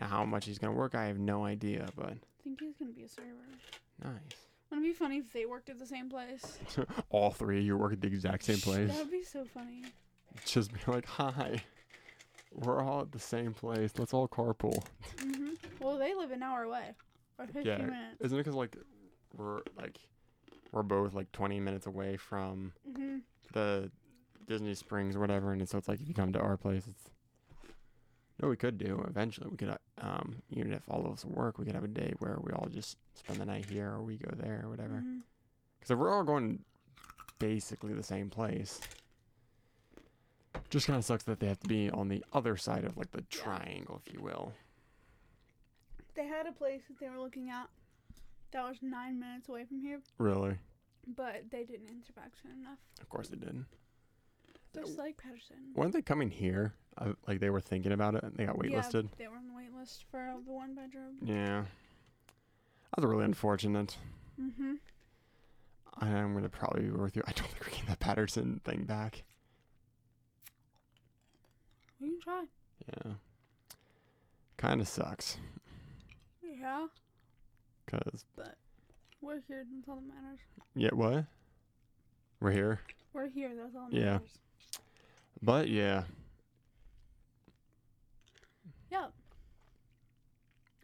[0.00, 2.92] Now, how much he's gonna work, I have no idea, but I think he's gonna
[2.92, 3.28] be a server.
[4.02, 4.16] nice.
[4.70, 6.58] Wouldn't it be funny if they worked at the same place?
[7.10, 8.88] All three of you work at the exact same place.
[8.90, 9.82] That would be so funny.
[10.46, 11.62] Just be like, hi,
[12.54, 13.92] we're all at the same place.
[13.98, 14.82] Let's all carpool.
[15.20, 16.90] hmm Well, they live an hour away,
[17.38, 18.20] or 15 Yeah, minutes.
[18.20, 18.76] Isn't it because like
[19.36, 19.98] we're like
[20.72, 23.18] we're both like 20 minutes away from hmm
[23.52, 23.90] the
[24.46, 27.10] Disney Springs or whatever, and so it's like if you come to our place, it's
[28.40, 29.48] no, we could do eventually.
[29.50, 32.14] We could, uh, um, even if all of us work, we could have a day
[32.18, 34.94] where we all just spend the night here, or we go there, or whatever.
[34.96, 35.18] hmm
[35.78, 36.60] Because if we're all going
[37.38, 38.80] basically the same place,
[40.70, 43.10] just kind of sucks that they have to be on the other side of like
[43.12, 44.52] the triangle, if you will.
[46.14, 47.68] They had a place that they were looking at
[48.52, 50.56] that was nine minutes away from here, Really?
[51.16, 52.78] but they didn't answer back soon enough.
[53.00, 53.64] Of course they did.
[54.74, 55.56] Just like Patterson.
[55.74, 56.74] Weren't they coming here?
[56.98, 59.04] Uh, like they were thinking about it, and they got waitlisted.
[59.04, 61.16] Yeah, they were on the wait list for the one bedroom.
[61.24, 61.64] Yeah.
[62.94, 63.96] That's really unfortunate.
[64.40, 64.74] Mm-hmm.
[65.98, 67.22] I'm gonna probably be with you.
[67.26, 69.24] I don't think we're getting that Patterson thing back.
[72.02, 72.44] We can try.
[72.88, 73.12] Yeah.
[74.56, 75.38] Kind of sucks.
[76.42, 76.86] Yeah,
[77.86, 78.56] Cause But
[79.20, 79.64] we're here.
[79.74, 80.40] That's all that matters.
[80.74, 81.24] yeah, what?
[82.40, 82.80] We're here.
[83.12, 83.50] We're here.
[83.56, 84.12] That's all that Yeah.
[84.14, 84.38] matters.
[85.40, 86.04] But yeah,
[88.90, 89.06] Yeah.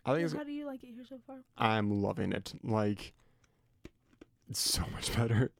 [0.07, 1.37] I think How do you like it here so far?
[1.59, 2.54] I'm loving it.
[2.64, 3.12] Like,
[4.48, 5.50] it's so much better.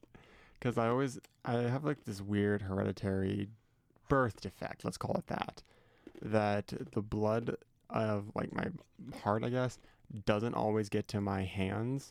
[0.61, 3.49] Cause I always I have like this weird hereditary
[4.09, 4.85] birth defect.
[4.85, 5.63] Let's call it that.
[6.23, 7.57] That the blood
[7.91, 8.67] of like my
[9.23, 9.79] heart, I guess,
[10.25, 12.11] doesn't always get to my hands.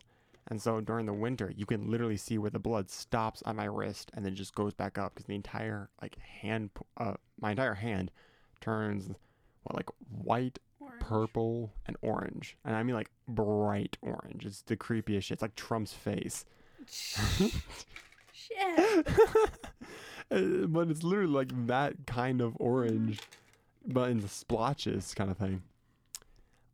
[0.49, 3.65] And so during the winter, you can literally see where the blood stops on my
[3.65, 7.73] wrist and then just goes back up because the entire like hand, uh, my entire
[7.73, 8.11] hand
[8.61, 9.09] turns
[9.63, 9.89] what like
[10.23, 11.01] white, Orange.
[11.01, 12.55] purple, and orange.
[12.63, 14.45] And I mean like bright orange.
[14.45, 15.35] It's the creepiest shit.
[15.35, 16.45] It's like Trump's face.
[16.89, 17.51] Shit.
[20.67, 23.19] But it's literally like that kind of orange,
[23.85, 25.61] but in the splotches kind of thing.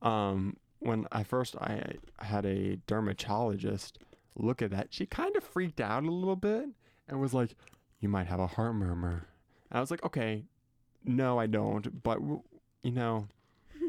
[0.02, 4.00] Um, when I first I had a dermatologist
[4.36, 6.66] look at that, she kind of freaked out a little bit
[7.08, 7.56] and was like,
[8.00, 9.28] "You might have a heart murmur."
[9.70, 10.46] And I was like, "Okay,
[11.06, 12.20] no, I don't, but
[12.82, 13.28] you know,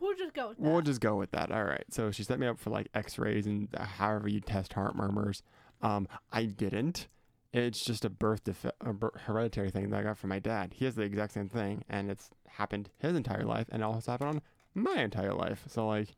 [0.00, 0.62] We'll just go with that.
[0.64, 1.52] We'll just go with that.
[1.52, 1.84] All right.
[1.90, 5.42] So she set me up for like X-rays and uh, however you test heart murmurs.
[5.80, 7.06] Um, I didn't.
[7.52, 10.72] It's just a birth defe- a hereditary thing that I got from my dad.
[10.74, 14.10] He has the exact same thing, and it's happened his entire life, and it also
[14.12, 14.42] happened on
[14.74, 15.64] my entire life.
[15.68, 16.08] So like,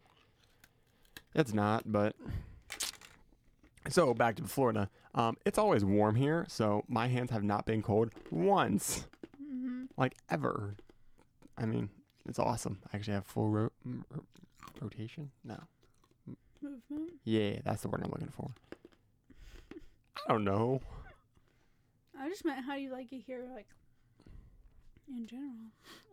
[1.35, 1.91] it's not.
[1.91, 2.15] But
[3.89, 4.89] so back to Florida.
[5.15, 9.07] Um, it's always warm here, so my hands have not been cold once,
[9.39, 10.75] hmm like ever.
[11.59, 11.89] I mean,
[12.29, 12.79] it's awesome.
[12.93, 14.25] I actually have full ro- ro-
[14.81, 15.31] rotation.
[15.45, 15.59] No.
[16.63, 17.11] Movement.
[17.25, 18.51] Yeah, that's the word I'm looking for.
[20.29, 20.81] I don't know.
[22.19, 23.67] I just meant how do you like it here, like
[25.09, 25.51] in general.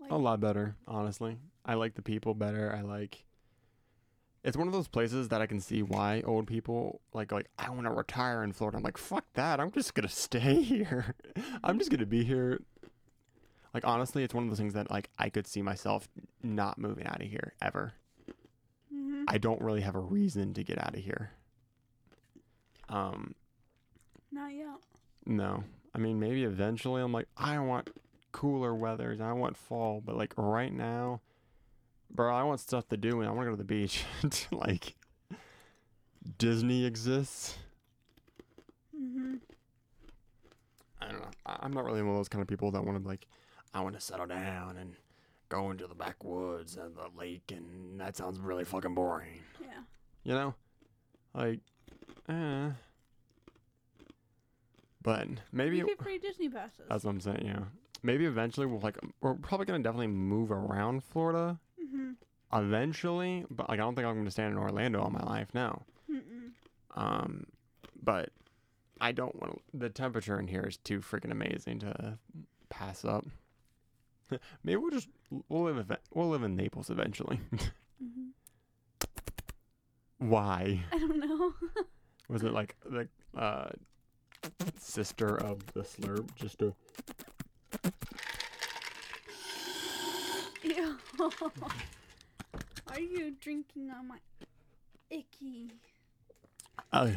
[0.02, 1.38] Like, A lot better, honestly.
[1.66, 2.76] I like the people better.
[2.76, 3.26] I like.
[4.44, 7.70] It's one of those places that I can see why old people like like I
[7.70, 8.78] want to retire in Florida.
[8.78, 9.60] I'm like fuck that.
[9.60, 11.16] I'm just gonna stay here.
[11.64, 12.60] I'm just gonna be here.
[13.74, 16.10] Like honestly, it's one of those things that like I could see myself
[16.42, 17.94] not moving out of here ever.
[18.92, 21.32] hmm I don't really have a reason to get out of here.
[22.90, 23.36] Um,
[24.32, 24.68] Not yet.
[25.26, 25.64] No.
[25.94, 27.90] I mean, maybe eventually I'm like, I want
[28.32, 31.22] cooler weathers and I want fall, but like right now,
[32.10, 34.04] bro, I want stuff to do and I want to go to the beach.
[34.52, 34.96] like,
[36.38, 37.56] Disney exists.
[38.96, 39.36] hmm
[41.02, 41.32] I don't know.
[41.46, 43.28] I'm not really one of those kind of people that want to like,
[43.74, 44.96] I want to settle down and
[45.50, 49.42] go into the backwoods and the lake, and that sounds really fucking boring.
[49.60, 49.82] Yeah.
[50.24, 50.56] You know,
[51.34, 51.60] like,
[52.30, 52.70] eh.
[55.04, 56.86] But maybe you get free Disney passes.
[56.90, 57.44] That's what I'm saying.
[57.46, 57.64] Yeah,
[58.04, 62.12] maybe eventually we'll like we're probably gonna definitely move around Florida hmm
[62.54, 65.84] eventually, but like I don't think I'm gonna stand in Orlando all my life now.
[66.12, 66.52] Mm-mm.
[66.96, 67.46] Um,
[68.04, 68.30] but
[69.00, 69.78] I don't want to.
[69.78, 72.18] The temperature in here is too freaking amazing to
[72.70, 73.26] pass up.
[74.64, 75.08] maybe we'll just
[75.50, 77.40] we'll live eve- we'll live in Naples eventually.
[78.00, 78.28] hmm
[80.20, 81.54] Why I don't know.
[82.30, 83.70] was it like the uh
[84.80, 86.74] sister of the slurp just to
[90.64, 90.98] Ew.
[92.92, 94.18] Are you drinking on my
[95.10, 95.72] icky?
[96.92, 97.10] uh,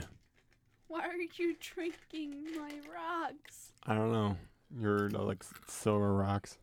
[0.89, 3.73] Why are you drinking my rocks?
[3.87, 4.37] I don't know.
[4.81, 6.59] You're uh, like silver rocks.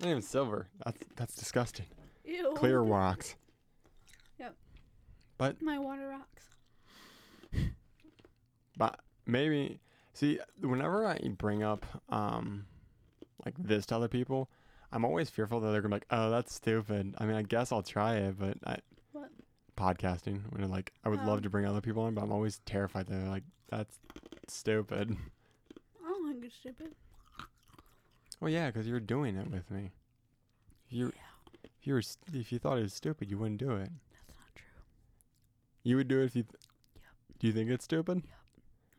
[0.00, 0.68] Not even silver.
[0.84, 1.86] That's that's disgusting.
[2.24, 2.52] Ew.
[2.56, 3.34] Clear rocks.
[4.38, 4.54] Yep.
[5.38, 6.44] But my water rocks.
[8.76, 9.80] But maybe
[10.12, 12.66] see whenever I bring up um
[13.44, 14.50] like this to other people,
[14.92, 17.72] I'm always fearful that they're gonna be like, "Oh, that's stupid." I mean, I guess
[17.72, 18.76] I'll try it, but I
[19.12, 19.30] What?
[19.76, 21.26] podcasting when like I would Oh.
[21.26, 23.98] love to bring other people on, but I'm always terrified that they're like, "That's
[24.48, 25.16] stupid."
[26.04, 26.94] I don't think it's stupid.
[28.40, 29.92] Well, yeah, because you're doing it with me.
[30.86, 31.12] If you
[31.64, 32.02] if you were
[32.32, 33.90] if you thought it was stupid, you wouldn't do it.
[34.10, 34.82] That's not true.
[35.84, 36.42] You would do it if you.
[36.44, 36.54] Th-
[37.38, 38.22] Do you think it's stupid?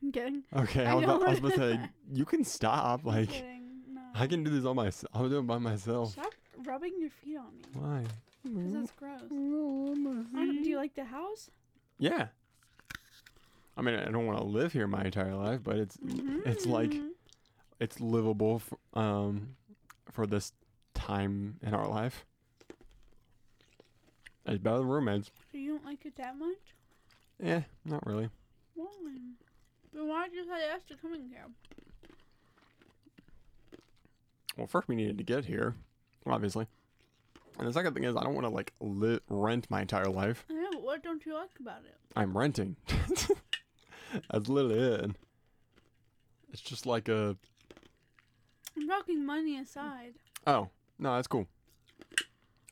[0.04, 0.44] I'm kidding.
[0.56, 1.80] Okay, I I, was, about, I was about to say
[2.12, 3.06] you can stop.
[3.06, 3.62] Like kidding.
[3.94, 4.02] No.
[4.14, 5.10] I can do this all myself.
[5.14, 6.12] I'll do it by myself.
[6.12, 6.34] Stop
[6.66, 7.64] rubbing your feet on me.
[7.74, 8.04] Why?
[8.44, 9.22] 'cause that's gross.
[9.30, 11.50] Don't- you like the house?
[11.98, 12.28] Yeah.
[13.78, 15.98] I mean, I don't want to live here my entire life, but it's
[16.46, 16.94] it's like
[17.80, 19.56] it's livable for, um
[20.12, 20.52] for this
[20.94, 22.26] time in our life.
[24.46, 25.32] It's better than roommates.
[25.52, 26.58] So you don't like it that much?
[27.42, 28.30] Yeah, not really.
[28.76, 28.88] Why?
[29.94, 31.46] Then why did you say yes to coming here?
[34.58, 35.76] Well, first we needed to get here,
[36.28, 36.68] obviously,
[37.58, 40.46] and the second thing is I don't want to like li- rent my entire life.
[40.50, 41.96] I know, but what don't you like about it?
[42.16, 42.76] I'm renting.
[44.30, 45.12] That's literally it.
[46.52, 47.36] It's just like a
[48.78, 50.14] I'm talking money aside.
[50.46, 50.70] oh
[51.00, 51.48] no, that's cool.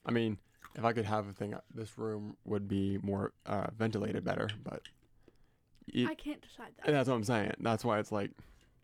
[0.06, 0.38] I mean,
[0.76, 4.50] if I could have a thing, uh, this room would be more uh, ventilated better.
[4.64, 4.84] But
[5.88, 6.88] it, I can't decide that.
[6.88, 7.52] and that's what I'm saying.
[7.60, 8.32] That's why it's like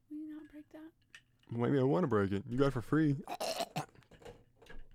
[0.09, 1.57] Will you not break that?
[1.57, 2.43] maybe I want to break it.
[2.49, 3.15] You got it for free.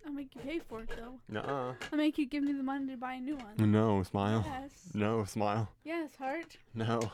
[0.04, 1.14] I'll make you pay for it though.
[1.28, 1.74] Nuh-uh.
[1.92, 3.70] I'll make you give me the money to buy a new one.
[3.70, 4.44] No smile.
[4.46, 4.70] Yes.
[4.94, 5.70] No smile.
[5.84, 6.56] Yes, heart.
[6.74, 7.10] No.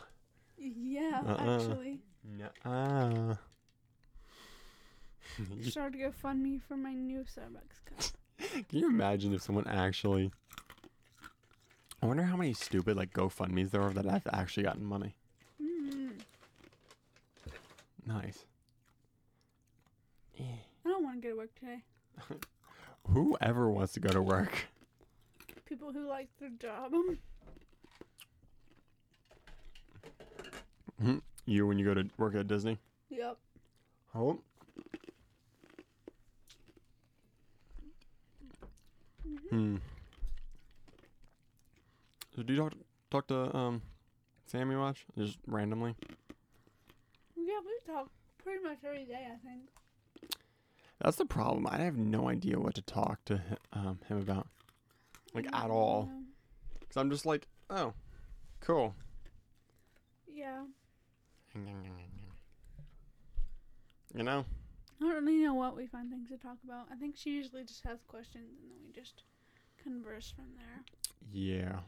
[0.58, 1.54] Yeah, Uh-uh.
[1.56, 2.00] actually.
[2.24, 3.34] Nuh-uh.
[5.60, 8.64] You- Start to go fund me for my new Starbucks cup.
[8.68, 10.32] Can you imagine if someone actually?
[12.02, 15.16] I wonder how many stupid like GoFundmes there are that I've actually gotten money.
[15.62, 16.12] Mm.
[18.06, 18.44] Nice.
[20.38, 20.42] Eh.
[20.84, 21.82] I don't want to go to work today.
[23.08, 24.66] Whoever wants to go to work.
[25.66, 26.92] People who like their job.
[31.48, 32.76] You when you go to work at Disney.
[33.08, 33.38] yep.
[34.14, 34.38] Oh.
[39.26, 39.48] Mhm.
[39.48, 39.76] Hmm.
[42.38, 42.72] So do you talk
[43.10, 43.82] talk to um
[44.46, 45.04] Sammy much?
[45.18, 45.96] Just randomly?
[47.36, 48.10] Yeah, we talk
[48.44, 49.62] pretty much every day, I think.
[51.00, 51.66] That's the problem.
[51.66, 54.46] I have no idea what to talk to hi- um, him about.
[55.34, 56.10] Like at all.
[56.12, 56.26] Um,
[56.88, 57.92] Cause I'm just like, oh,
[58.60, 58.94] cool.
[60.32, 60.62] Yeah.
[64.14, 64.44] You know?
[65.00, 66.86] I don't really know what we find things to talk about.
[66.92, 69.24] I think she usually just has questions and then we just
[69.82, 70.84] converse from there.
[71.32, 71.80] Yeah.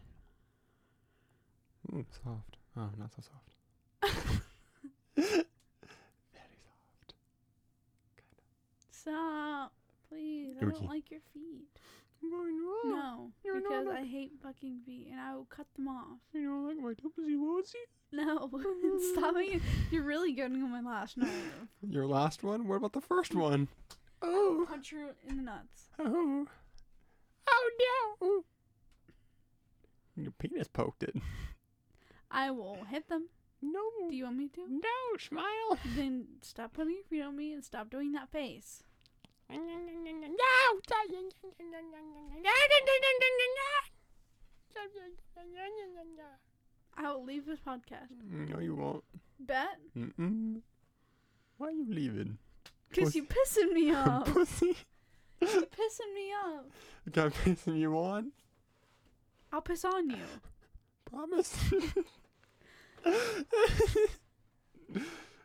[1.92, 2.56] Ooh, soft.
[2.76, 3.54] Oh, not so soft.
[5.16, 5.36] Very
[6.64, 7.14] soft.
[8.16, 8.24] Good.
[8.90, 9.72] Stop.
[10.08, 10.56] Please.
[10.60, 10.72] I Ookie.
[10.72, 11.66] don't like your feet.
[12.22, 12.50] Why
[12.84, 12.84] not?
[12.96, 13.30] No.
[13.44, 16.18] You're not Because like- I hate fucking feet and I will cut them off.
[16.32, 17.78] You don't like my topsy woolsy?
[18.12, 18.50] No.
[19.12, 19.62] Stop it.
[19.90, 21.30] You're really getting on my last nerve.
[21.88, 22.66] Your last one?
[22.68, 23.68] What about the first one?
[24.22, 24.66] Oh.
[24.68, 25.88] Punch you in the nuts.
[25.98, 26.46] Oh.
[27.48, 27.70] Oh
[28.20, 28.44] no.
[30.22, 31.16] Your penis poked it.
[32.30, 33.28] I will hit them.
[33.62, 33.80] No.
[34.08, 34.66] Do you want me to?
[34.68, 35.78] No, smile.
[35.96, 38.82] Then stop putting your feet on me and stop doing that face.
[46.96, 48.10] I will leave this podcast.
[48.30, 49.04] No, you won't.
[49.38, 49.78] Bet?
[49.96, 50.60] Mm-mm.
[51.56, 52.38] Why are you leaving?
[52.88, 54.32] Because you're pissing me off.
[54.32, 54.76] Pussy.
[55.40, 56.64] You're pissing me off.
[57.10, 58.32] Got pissing you on?
[59.52, 60.16] I'll piss on you.
[61.10, 61.56] Promise.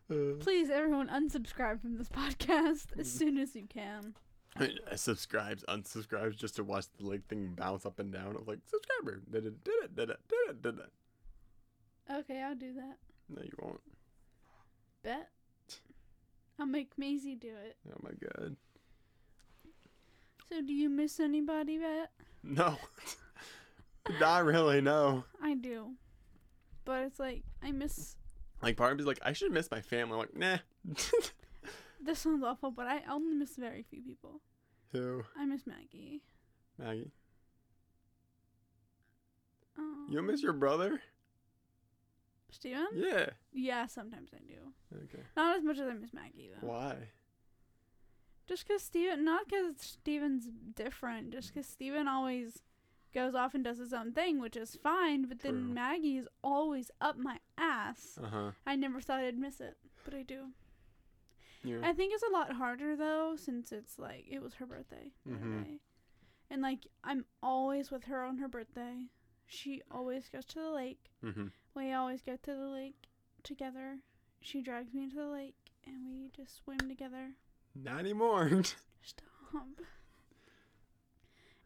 [0.07, 4.13] Uh, Please, everyone, unsubscribe from this podcast as soon as you can.
[4.57, 8.35] I subscribes, unsubscribes just to watch the like thing bounce up and down.
[8.35, 9.21] of like subscriber.
[9.31, 9.63] Did it?
[9.63, 9.95] Did it?
[9.95, 10.19] Did it?
[10.29, 10.61] Did it?
[10.61, 10.91] Did it?
[12.19, 12.97] Okay, I'll do that.
[13.29, 13.81] No, you won't.
[15.03, 15.29] Bet.
[16.59, 17.75] I'll make Maisie do it.
[17.89, 18.55] Oh my god.
[20.49, 22.11] So, do you miss anybody, Bet?
[22.43, 22.77] No.
[24.19, 24.79] Not really.
[24.81, 25.23] No.
[25.41, 25.95] I do.
[26.85, 28.15] But it's like, I miss.
[28.61, 30.13] Like part of me's like I should miss my family.
[30.13, 30.57] I'm like nah.
[32.05, 34.41] This sounds awful, but I only miss very few people.
[34.91, 35.23] Who?
[35.35, 36.21] I miss Maggie.
[36.77, 37.11] Maggie.
[39.77, 41.01] Oh, You miss your brother?
[42.51, 42.87] Steven?
[42.93, 43.29] Yeah.
[43.53, 45.03] Yeah, sometimes I do.
[45.05, 45.23] Okay.
[45.35, 46.67] Not as much as I miss Maggie though.
[46.67, 46.95] Why?
[48.47, 52.61] Just because Steven, not because Steven's different, just because Steven always
[53.15, 55.51] goes off and does his own thing, which is fine, but True.
[55.51, 58.19] then Maggie is always up my ass.
[58.21, 58.51] Uh huh.
[58.67, 60.49] I never thought I'd miss it, but I do.
[61.63, 61.79] Yeah.
[61.81, 65.11] I think it's a lot harder though, since it's like, it was her birthday.
[65.27, 65.63] Mhm.
[65.63, 65.79] day.
[66.51, 69.07] And like, I'm always with her on her birthday.
[69.47, 71.09] She always goes to the lake.
[71.23, 71.47] mm-hmm.
[71.75, 73.07] We always go to the lake
[73.43, 73.97] together.
[74.41, 75.55] She drags me to the lake,
[75.87, 77.31] and we just swim together.
[77.75, 78.61] Not anymore.
[79.01, 79.81] Stop.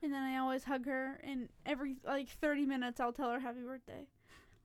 [0.02, 3.62] And then I always hug her, and every like 30 minutes I'll tell her happy
[3.62, 4.08] birthday.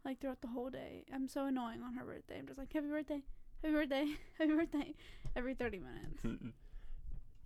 [0.05, 1.05] Like throughout the whole day.
[1.13, 2.39] I'm so annoying on her birthday.
[2.39, 3.23] I'm just like, happy birthday,
[3.63, 4.07] happy birthday,
[4.39, 4.95] happy birthday,
[5.35, 6.45] every 30 minutes.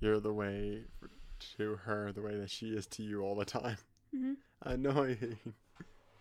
[0.01, 0.83] You're the way
[1.57, 3.79] to her, the way that she is to you all the time.
[4.15, 5.39] hmm Annoying.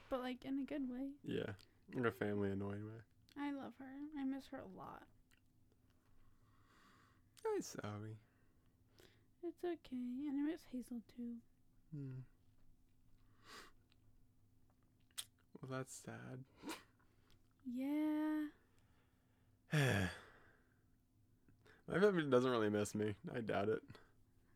[0.09, 1.09] But like in a good way.
[1.23, 1.53] Yeah.
[1.95, 3.01] In a family annoying way.
[3.39, 3.85] I love her.
[4.19, 5.03] I miss her a lot.
[7.45, 8.17] I'm sorry.
[9.43, 10.27] It's okay.
[10.27, 11.35] And I miss Hazel too.
[11.93, 12.19] Hmm.
[15.61, 16.43] Well, that's sad.
[17.65, 18.47] Yeah.
[21.87, 23.15] My family doesn't really miss me.
[23.33, 23.79] I doubt it.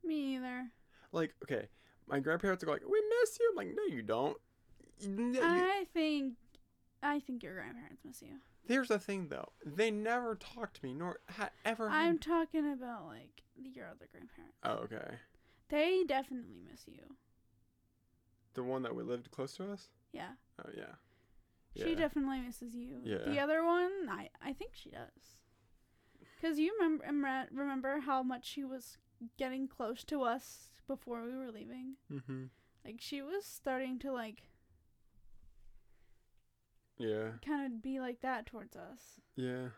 [0.04, 0.68] Me either.
[1.14, 1.68] Like, okay,
[2.08, 4.38] my grandparents are like, "We miss you." I'm like, "No, you don't."
[5.00, 6.36] You- you- I think
[7.04, 8.40] I think your grandparents miss you.
[8.66, 9.52] Here's the thing, though.
[9.66, 11.90] They never talked to me, nor ha- ever.
[11.90, 14.58] I'm talking about like your other grandparents.
[14.64, 15.16] Oh, okay.
[15.72, 17.16] They definitely miss you.
[18.54, 19.90] The one that we lived close to us.
[20.12, 20.32] Yeah.
[20.64, 20.96] Oh yeah.
[21.76, 21.96] She Yeah.
[21.96, 23.00] definitely misses you.
[23.04, 23.20] Yeah.
[23.26, 25.40] The other one, I I think she does.
[26.42, 28.98] Cuz you remember remember- remember how much she was
[29.38, 31.96] getting close to us before we were leaving?
[32.12, 32.46] Mm-hmm.
[32.84, 34.44] Like she was starting to like
[36.98, 37.32] Yeah.
[37.46, 39.20] kind of be like that towards us.
[39.36, 39.70] Yeah.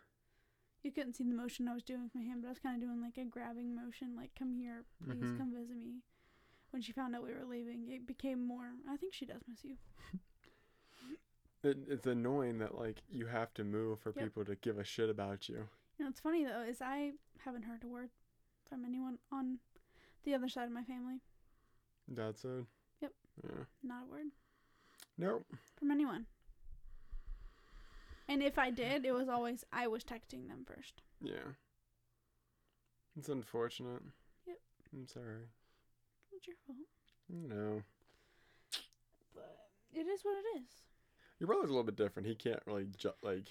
[0.83, 2.75] You couldn't see the motion I was doing with my hand, but I was kind
[2.75, 5.37] of doing like a grabbing motion, like "Come here, please, Mhm.
[5.37, 6.01] come visit me."
[6.71, 8.73] When she found out we were leaving, it became more.
[8.89, 9.77] I think she does miss you.
[11.63, 14.25] It, it's annoying that like you have to move for Yep.
[14.25, 15.69] people to give a shit about you.
[15.97, 18.09] You know, what's funny though is I haven't heard a word
[18.67, 19.59] from anyone on
[20.25, 21.21] the other side of my family.
[22.05, 22.65] That's it.
[22.99, 23.13] Yep.
[23.45, 23.63] Yeah.
[23.81, 24.25] Not a word
[25.17, 25.45] Nope.
[25.77, 26.25] from anyone.
[28.27, 31.01] And if I did, it was always I was texting them first.
[31.21, 31.53] Yeah.
[33.17, 34.01] It's unfortunate.
[34.47, 34.57] Yep.
[34.93, 35.47] I'm sorry.
[36.31, 36.77] It's your fault,
[37.29, 37.83] No.
[39.35, 39.57] but
[39.93, 40.69] it is what it is.
[41.39, 42.27] Your brother's a little bit different.
[42.27, 43.47] He can't really ju- like.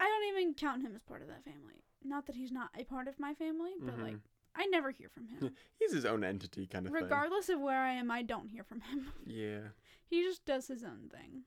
[0.00, 1.84] I don't even count him as part of that family.
[2.02, 4.20] Not that he's not a part of my family, but like Mhm.
[4.56, 5.54] I never hear from him.
[5.78, 8.80] He's his own entity kind of Regardless of where I am, I don't hear from
[8.80, 9.12] him.
[9.24, 9.68] Yeah.
[10.08, 11.44] he just does his own thing.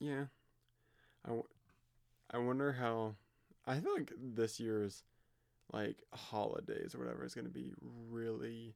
[0.00, 0.24] Yeah.
[1.24, 1.48] I, w-
[2.30, 3.14] I wonder how.
[3.66, 5.02] I feel like this year's
[5.72, 7.72] like holidays or whatever is gonna be
[8.10, 8.74] really.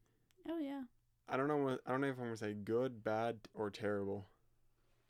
[0.48, 0.82] Oh yeah.
[1.28, 4.26] I don't know what I don't know if I'm gonna say good, bad, or terrible.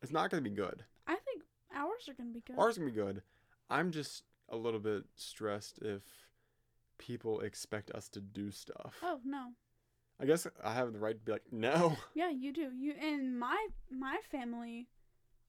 [0.03, 0.85] It's not gonna be good.
[1.07, 1.43] I think
[1.75, 2.59] ours are gonna be good.
[2.59, 3.23] Ours gonna be good.
[3.71, 6.03] I'm just a little bit stressed if
[6.99, 8.95] people expect us to do stuff.
[9.03, 9.49] oh no.
[10.21, 11.97] I guess I have the right to be like, no.
[12.15, 12.71] Yeah, you do.
[12.73, 14.87] You and my my family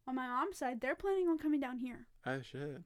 [0.08, 2.08] on my mom's side, they're planning on coming down here.
[2.26, 2.84] I should.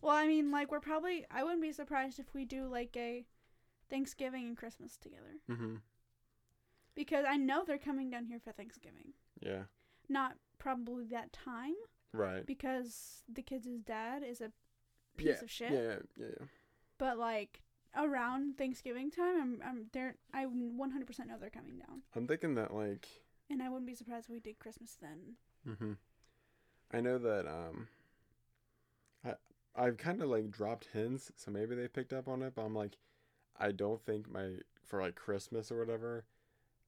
[0.00, 3.26] Well, I mean, like we're probably I wouldn't be surprised if we do like a
[3.90, 5.40] Thanksgiving and Christmas together.
[5.50, 5.76] Mm-hmm.
[6.94, 9.12] Because I know they're coming down here for Thanksgiving.
[9.40, 9.62] Yeah.
[10.08, 11.74] Not probably that time
[12.12, 12.46] Right.
[12.46, 14.50] because the kids' dad is a
[15.16, 15.42] piece yeah.
[15.42, 15.72] of shit.
[15.72, 16.46] Yeah, yeah, yeah.
[16.98, 17.60] But like
[17.96, 20.16] around Thanksgiving time, I'm I'm there.
[20.32, 23.06] I 100% know they're coming down, I'm thinking that like
[23.50, 25.36] and I wouldn't be surprised if we did Christmas then.
[25.64, 25.92] hmm
[26.92, 27.88] I know that um
[29.24, 29.34] I
[29.76, 32.74] I've kind of like dropped hints, so maybe they picked up on it, but I'm
[32.74, 32.98] like
[33.58, 36.24] I don't think my for like Christmas or whatever,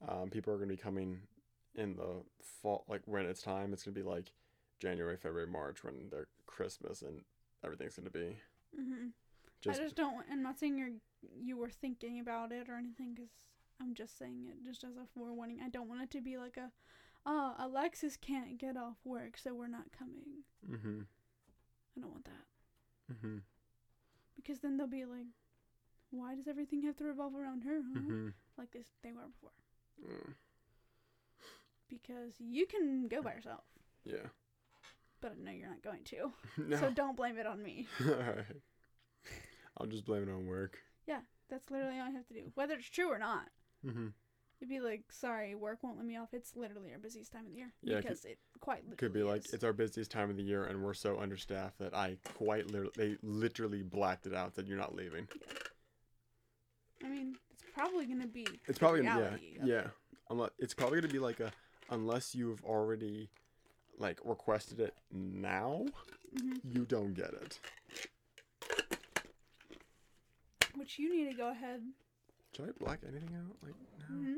[0.07, 1.20] um people are going to be coming
[1.74, 4.32] in the fall like when it's time, it's going to be like
[4.80, 7.22] January, February, March when their Christmas and
[7.64, 8.36] everything's going to be
[8.74, 9.09] hmm
[9.61, 10.24] just, I just don't.
[10.30, 10.90] I'm not saying you're
[11.42, 13.30] you were thinking about it or anything, because
[13.80, 15.61] I'm just saying it just as a forewarning.
[15.64, 16.70] I don't want it to be like a,
[17.26, 20.44] oh, Alexis can't get off work, so we're not coming.
[20.68, 21.00] Mm-hmm.
[21.96, 23.42] I don't want that Mhm.
[24.36, 25.26] because then they'll be like,
[26.10, 27.80] why does everything have to revolve around her?
[27.82, 28.00] Huh?
[28.00, 28.32] Mhm.
[28.56, 29.50] Like this they were before.
[30.04, 30.34] Mm,
[31.88, 33.64] Because you can go by yourself,
[34.04, 34.28] Yeah.
[35.20, 36.32] but no, you're not going to.
[36.56, 36.76] no.
[36.78, 37.86] So don't blame it on me.
[38.00, 38.44] All right.
[39.76, 40.78] I'll just blame it on work.
[41.06, 43.48] Yeah, that's literally all I have to do, whether it's true or not.
[43.84, 44.12] Mhm.
[44.61, 46.34] It'd be like, sorry, work won't let me off.
[46.34, 47.72] It's literally our busiest time of the year.
[47.82, 49.54] Yeah, it could- because it quite literally Could be like is.
[49.54, 52.92] it's our busiest time of the year and we're so understaffed that I quite literally
[52.96, 55.26] they literally blacked it out that you're not leaving.
[57.02, 58.46] I mean, it's probably gonna be.
[58.68, 59.78] It's probably gonna yeah yeah.
[59.80, 59.90] it.
[60.28, 61.50] Unless it's probably gonna be like a
[61.88, 63.30] unless you've already
[63.98, 65.86] like requested it now,
[66.34, 66.61] Mhm.
[66.64, 67.58] you don't get it.
[70.74, 71.82] Which you need to go ahead.
[72.57, 74.07] Should I black anything out like now?
[74.07, 74.34] hmm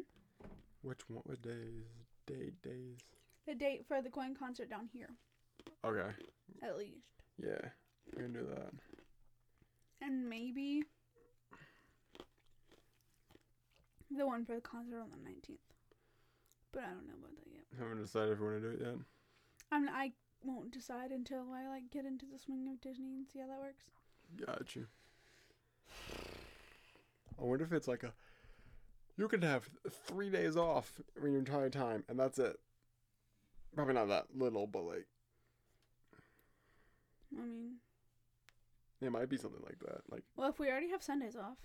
[0.82, 1.22] Which one?
[1.24, 1.84] What days?
[2.26, 2.98] Date days?
[3.46, 5.10] The date for the coin concert down here,
[5.84, 6.10] Okay.
[6.62, 7.06] at least,
[7.42, 7.70] Yeah.
[8.14, 8.72] we can do that.
[10.00, 10.82] and maybe
[14.10, 15.58] the one for the concert on the nineteenth.
[16.72, 17.64] But I don't know about that yet.
[17.74, 18.96] I Haven't decided if we want to do it yet.
[19.70, 20.12] I mean, I
[20.44, 23.58] won't decide until I like get into the swing of Disney and see how that
[23.60, 23.84] works.
[24.46, 24.86] Got you.
[27.40, 28.12] I wonder if it's like a.
[29.16, 32.58] You could have three days off in your entire time, and that's it.
[33.74, 35.06] Probably not that little, but like
[37.36, 37.72] I mean,
[39.00, 40.02] it might be something like that.
[40.10, 41.58] Like, well, if we already have Sundays off,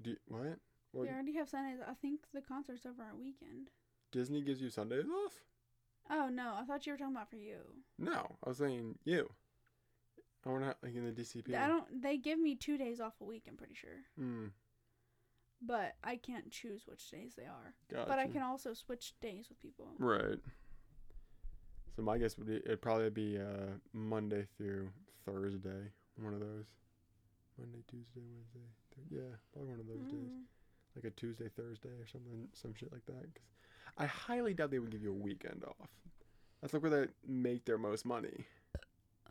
[0.00, 0.58] do you, what?
[0.92, 1.02] What?
[1.02, 1.80] we already have Sundays.
[1.86, 3.68] I think the concert's over our weekend.
[4.12, 5.32] Disney gives you Sundays off?
[6.10, 7.58] Oh no, I thought you were talking about for you.
[7.98, 9.28] No, I was saying you.
[10.46, 11.54] I want to like in the DCP.
[11.54, 12.00] I don't.
[12.02, 13.44] They give me two days off a week.
[13.48, 14.46] I'm pretty sure, Hmm.
[15.60, 17.74] But I can't choose which days they are.
[17.90, 18.08] Gotcha.
[18.08, 19.88] But I can also switch days with people.
[19.98, 20.38] Right.
[21.96, 24.88] So my guess would be it'd probably be uh Monday through
[25.26, 26.66] Thursday, one of those.
[27.58, 28.68] Monday, Tuesday, Wednesday.
[28.94, 30.44] Th- yeah, probably one of those days, Mm.
[30.94, 33.22] like a Tuesday, Thursday, or something, some shit like that.
[33.34, 33.50] Cause
[33.96, 35.88] I highly doubt they would give you a weekend off.
[36.60, 38.46] That's like where they make their most money.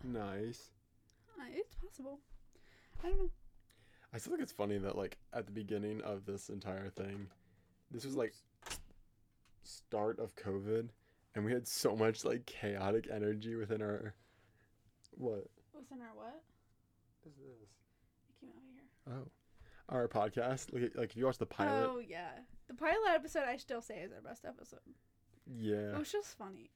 [0.04, 0.72] Nice.
[1.40, 2.20] Uh, it's possible.
[3.04, 3.30] I don't know.
[4.14, 7.28] I still think it's funny that like at the beginning of this entire thing,
[7.92, 8.34] this was like
[9.64, 10.90] start of COVID,
[11.36, 14.14] and we had so much like chaotic energy within our
[15.12, 16.42] what What's in our what?
[17.26, 17.70] is this?
[18.30, 19.14] It came out here.
[19.14, 19.28] Oh,
[19.90, 20.74] our podcast.
[20.74, 22.30] Like like if you watch the pilot, Oh yeah,
[22.68, 24.80] the pilot episode I still say is our best episode.
[25.46, 26.72] yeah, It was just funny.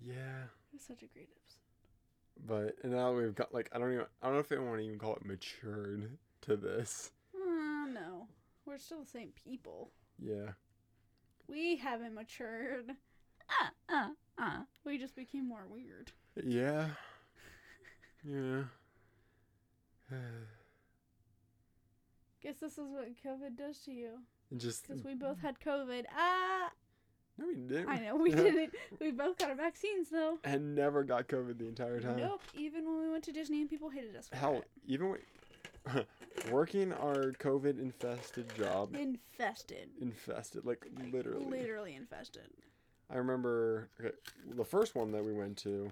[0.00, 0.44] yeah.
[0.72, 2.46] It was such a great episode.
[2.46, 4.78] But and now we've got like I don't even I don't know if I want
[4.78, 7.10] to even call it matured to this.
[7.34, 8.28] Uh, no,
[8.64, 9.90] we're still the same people.
[10.18, 10.52] Yeah,
[11.48, 12.90] We haven't matured.
[13.48, 14.08] Uh, uh,
[14.38, 14.60] uh.
[14.84, 16.10] We just became more weird.
[16.42, 16.88] yeah,
[18.24, 18.62] yeah.
[22.42, 24.10] Guess this is what COVID does to you.
[24.56, 26.04] Just Because we both had COVID.
[26.16, 26.70] Ah!
[27.38, 27.88] no, we didn't.
[27.88, 28.74] I know, we didn't.
[29.00, 30.38] We both got our vaccines, though.
[30.44, 32.16] and never got COVID the entire time.
[32.16, 32.40] Nope.
[32.54, 34.68] Even when we went to Disney and people hated us for Hell, it.
[34.86, 35.18] even when,
[36.50, 39.88] working our COVID infested job, Infested.
[40.00, 41.46] infested, like literally.
[41.46, 42.48] Literally infested.
[43.10, 44.14] I remember okay,
[44.56, 45.90] the first one that we went to,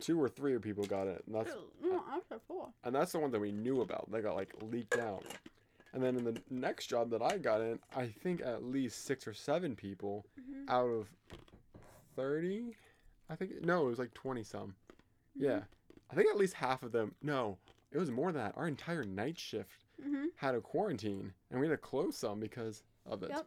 [0.00, 1.52] two or three people got it, and that's
[1.82, 2.68] No, after four.
[2.84, 4.10] and that's the one that we knew about.
[4.10, 5.24] They got like leaked out.
[5.94, 9.26] And then in the next job that I got in, I think at least six
[9.28, 10.70] or seven people Mhm.
[10.70, 11.08] out of
[12.16, 12.76] thirty.
[13.28, 14.74] I think no, it was like twenty some.
[15.36, 15.60] Yeah,
[16.10, 17.14] I think at least half of them.
[17.22, 17.58] No,
[17.92, 18.54] it was more than that.
[18.56, 20.24] Our entire night shift Mm-hmm.
[20.36, 23.30] had a quarantine, and we had to close some because of it.
[23.30, 23.46] Yep.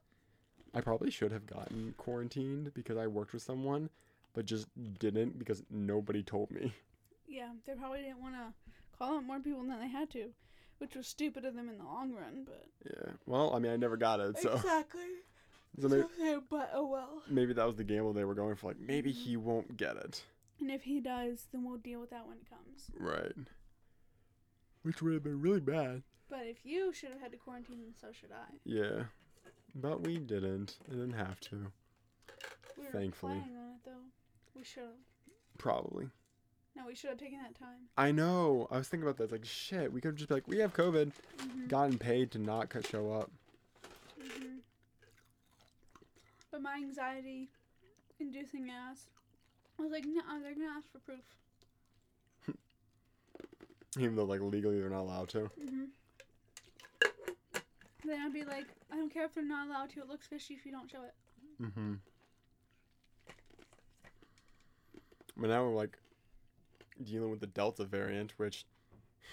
[0.73, 3.89] I probably should have gotten quarantined because I worked with someone,
[4.33, 4.67] but just
[4.99, 6.73] didn't because nobody told me.
[7.27, 8.53] Yeah, they probably didn't want to
[8.97, 10.29] call out more people than they had to,
[10.77, 12.67] which was stupid of them in the long run, but.
[12.85, 13.13] Yeah.
[13.25, 15.01] Well, I mean, I never got it, so Exactly.
[15.81, 17.23] so maybe, So, but oh well.
[17.27, 18.67] maybe that was the gamble they were going for.
[18.67, 20.23] Like, maybe he won't get it.
[20.61, 22.91] And if he does, then we'll deal with that when it comes.
[22.97, 23.33] Right.
[24.85, 26.03] Which would have been really bad.
[26.29, 28.53] But if you should have had to quarantine, then so should I.
[28.65, 29.05] Yeah.
[29.73, 30.75] But we didn't.
[30.87, 31.71] I didn't have to.
[32.77, 33.33] We were Thankfully.
[33.33, 34.03] planning on it though.
[34.55, 34.91] We should have.
[35.57, 36.09] Probably.
[36.75, 37.89] No, we should have taken that time.
[37.97, 38.67] I know.
[38.69, 39.23] I was thinking about that.
[39.23, 41.67] It's like, shit, we could have just be like, we have COVID, Mm-hmm.
[41.67, 43.31] gotten paid to not show up.
[44.21, 44.57] hmm
[46.51, 47.49] But my anxiety
[48.19, 49.07] inducing ass.
[49.79, 51.23] I was like, no, they're gonna ask for proof.
[53.97, 55.49] Even though, like, legally they're not allowed to.
[55.59, 55.85] hmm
[58.03, 60.01] Then I'd be like, I don't care if they're not allowed to.
[60.01, 61.13] It looks fishy if you don't show it.
[61.61, 61.93] Mm-hmm.
[65.37, 65.97] But now we're like
[67.03, 68.65] dealing with the Delta variant, which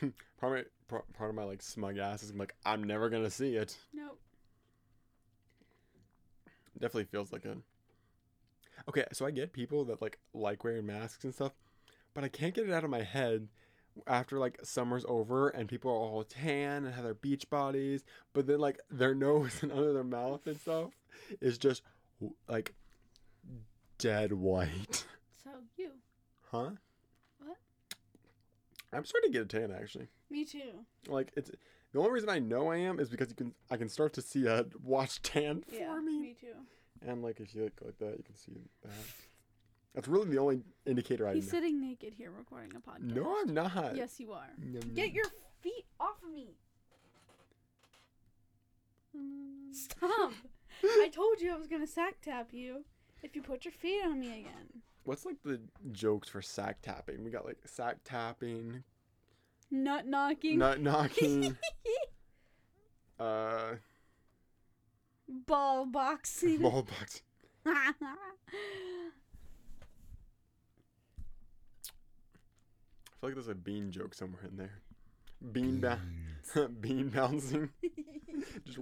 [0.40, 3.56] part of my, part of my like smug ass is like I'm never gonna see
[3.56, 3.76] it.
[3.92, 4.18] Nope.
[6.78, 7.56] Definitely feels like a.
[8.88, 11.52] Okay, so I get people that like like wearing masks and stuff,
[12.14, 13.48] but I can't get it out of my head
[14.06, 18.46] after like summer's over and people are all tan and have their beach bodies, but
[18.46, 20.90] then like their nose and under their mouth and stuff
[21.40, 21.82] is just
[22.48, 22.74] like
[23.98, 25.04] dead white.
[25.44, 25.90] So you.
[26.52, 26.70] Huh?
[27.40, 27.56] What?
[28.92, 30.06] I'm starting to get a tan actually.
[30.30, 30.86] Me too.
[31.08, 31.50] Like it's
[31.92, 34.22] the only reason I know I am is because you can I can start to
[34.22, 36.20] see a watch tan Yeah, for me.
[36.20, 36.54] me too.
[37.04, 38.52] And like if you look like that, you can see
[38.84, 38.90] that.
[39.94, 41.50] That's really the only indicator I He's know.
[41.58, 43.14] sitting naked here recording a podcast.
[43.14, 43.94] No, I'm not.
[43.94, 44.48] Yes, you are.
[44.58, 45.26] Nom, Get your
[45.60, 46.54] feet off of me.
[49.72, 50.32] Stop.
[50.84, 52.84] I told you I was gonna sack tap you
[53.22, 54.82] if you put your feet on me again.
[55.04, 55.60] What's like the
[55.92, 57.22] jokes for sack tapping?
[57.24, 58.82] We got like sack tapping,
[59.70, 60.58] Nut knocking.
[60.58, 61.56] nut knocking,
[63.20, 63.74] uh,
[65.46, 66.62] Ball boxing.
[66.62, 67.22] ball box.
[73.22, 74.72] feel like there's a bean joke somewhere in there.
[75.52, 76.00] Bean ba-
[76.80, 77.70] bean bouncing.
[78.64, 78.78] Just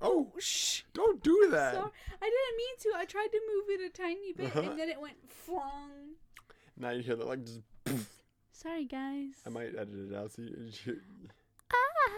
[0.00, 0.82] oh, Shh.
[0.94, 1.74] don't do that.
[1.74, 2.92] So, I didn't mean to.
[2.96, 4.70] I tried to move it a tiny bit Uh-huh.
[4.70, 6.14] and then it went flung.
[6.78, 7.60] Now you hear that like just.
[7.84, 8.08] poof.
[8.52, 9.34] Sorry, guys.
[9.44, 11.00] I might edit it out so you,
[11.72, 12.12] Ah.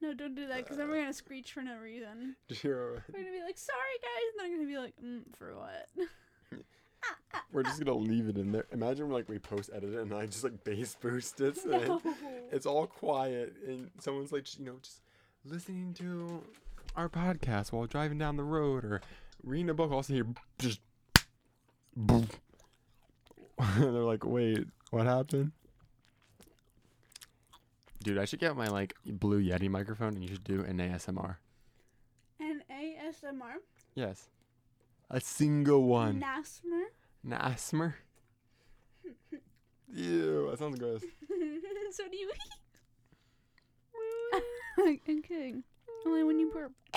[0.00, 2.36] No, don't do that because then we're gonna screech for no reason.
[2.48, 2.78] just hear.
[2.94, 5.88] a- We're gonna be like, "Sorry, guys," and they're gonna be like, mm, "For what?"
[7.52, 8.66] We're just gonna leave it in there.
[8.72, 11.56] Imagine like we post edit it and I just like bass boost it.
[11.56, 12.02] So no.
[12.52, 15.00] it's all quiet and someone's like you know just
[15.44, 16.42] listening to
[16.96, 19.00] our podcast while driving down the road or
[19.42, 20.26] reading a book also hear
[20.58, 20.80] just
[21.96, 22.26] boom.
[23.78, 25.52] they're like wait what happened
[28.02, 31.36] dude i should get my like blue yeti microphone and you should do an asmr
[32.40, 33.54] An ASMR.
[33.94, 34.28] yes
[35.10, 36.84] a single one Nasmer.
[37.24, 37.94] an asmr
[39.94, 41.02] ew that sounds gross
[41.90, 42.38] so do you eat?
[45.08, 45.64] I'm kidding.
[46.06, 46.72] Only when you burp.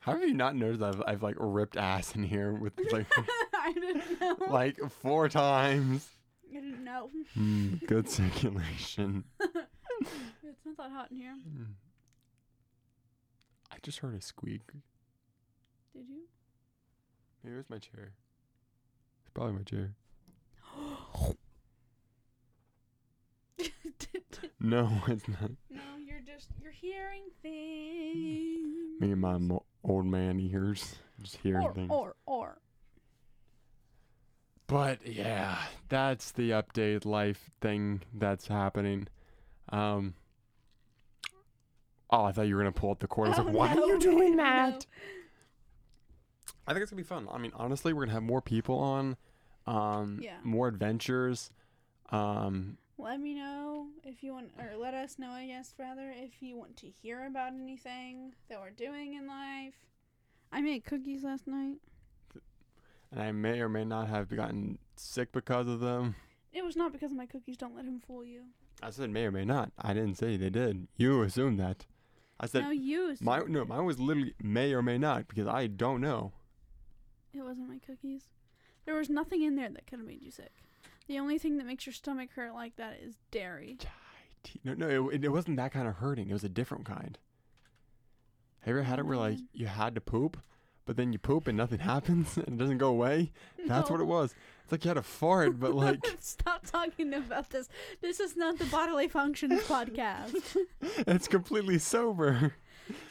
[0.00, 3.06] How have you not noticed I've, I've like ripped ass in here with like
[3.54, 4.36] I didn't know.
[4.48, 6.08] like four times?
[6.48, 7.10] I didn't know.
[7.36, 9.24] Mm, good circulation.
[9.40, 11.34] it's not that hot in here.
[11.46, 11.66] Mm.
[13.70, 14.62] I just heard a squeak.
[16.00, 17.56] Did you?
[17.56, 18.12] Was my chair.
[19.20, 19.90] It's probably my chair.
[24.62, 25.50] No, it's not.
[25.70, 29.00] no, you're just you're hearing things.
[29.00, 31.90] Me and my mo- old man ears just hearing or, things.
[31.90, 32.58] or or
[34.66, 39.08] But yeah, that's the update life thing that's happening.
[39.70, 40.14] Um.
[42.10, 43.28] Oh, I thought you were gonna pull up the cord.
[43.28, 43.82] I was Oh, like, why no.
[43.82, 44.78] are you doing No.
[46.66, 47.28] I think it's gonna be fun.
[47.30, 49.16] I mean, honestly, we're gonna have more people on,
[49.66, 50.38] um, Yeah.
[50.44, 51.50] more adventures.
[52.10, 56.42] Um, Let me know if you want, or let us know, I guess, rather, if
[56.42, 59.74] you want to hear about anything that we're doing in life.
[60.52, 61.78] I made cookies last night.
[63.12, 66.14] and I may or may not have gotten sick because of them.
[66.52, 67.56] It was not because of my cookies.
[67.56, 68.44] Don't let him fool you.
[68.82, 69.72] I said may or may not.
[69.78, 70.86] I didn't say they did.
[70.96, 71.86] You assumed that.
[72.38, 73.16] I said no, you.
[73.20, 76.32] my no, mine was literally may or may not because I don't know.
[77.34, 78.22] It wasn't my cookies.
[78.86, 80.52] There was nothing in there that could have made you sick.
[81.06, 83.78] The only thing that makes your stomach hurt like that is dairy.
[84.64, 86.30] No, no, it, it wasn't that kind of hurting.
[86.30, 87.18] It was a different kind.
[88.60, 89.44] Have you ever had it where like mm-hmm.
[89.52, 90.38] you had to poop,
[90.86, 93.32] but then you poop and nothing happens and it doesn't go away?
[93.66, 94.34] That's what it was.
[94.62, 97.68] It's like you had a fart, but like Stop talking about this.
[98.00, 100.56] This is not the bodily functions podcast.
[100.80, 102.54] it's completely sober,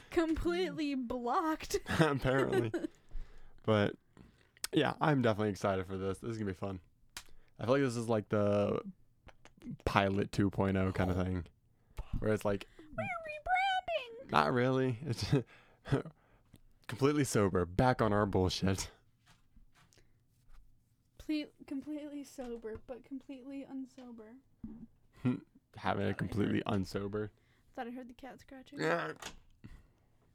[0.09, 1.77] Completely blocked.
[1.99, 2.71] apparently.
[3.65, 3.95] But
[4.73, 6.19] yeah, I'm definitely excited for this.
[6.19, 6.79] This is gonna be fun.
[7.59, 8.79] I feel like this is like the
[9.85, 11.45] pilot 2.0 kind of thing,
[12.19, 12.67] where it's like
[12.97, 14.31] We're rebranding.
[14.31, 14.97] not really.
[15.05, 15.25] It's
[16.87, 18.89] completely sober, back on our bullshit.
[21.25, 24.33] Ple- completely sober, but completely unsober.
[25.77, 27.29] Having a completely unsober.
[27.75, 28.79] Thought I heard the cat scratching.
[28.79, 29.11] Yeah,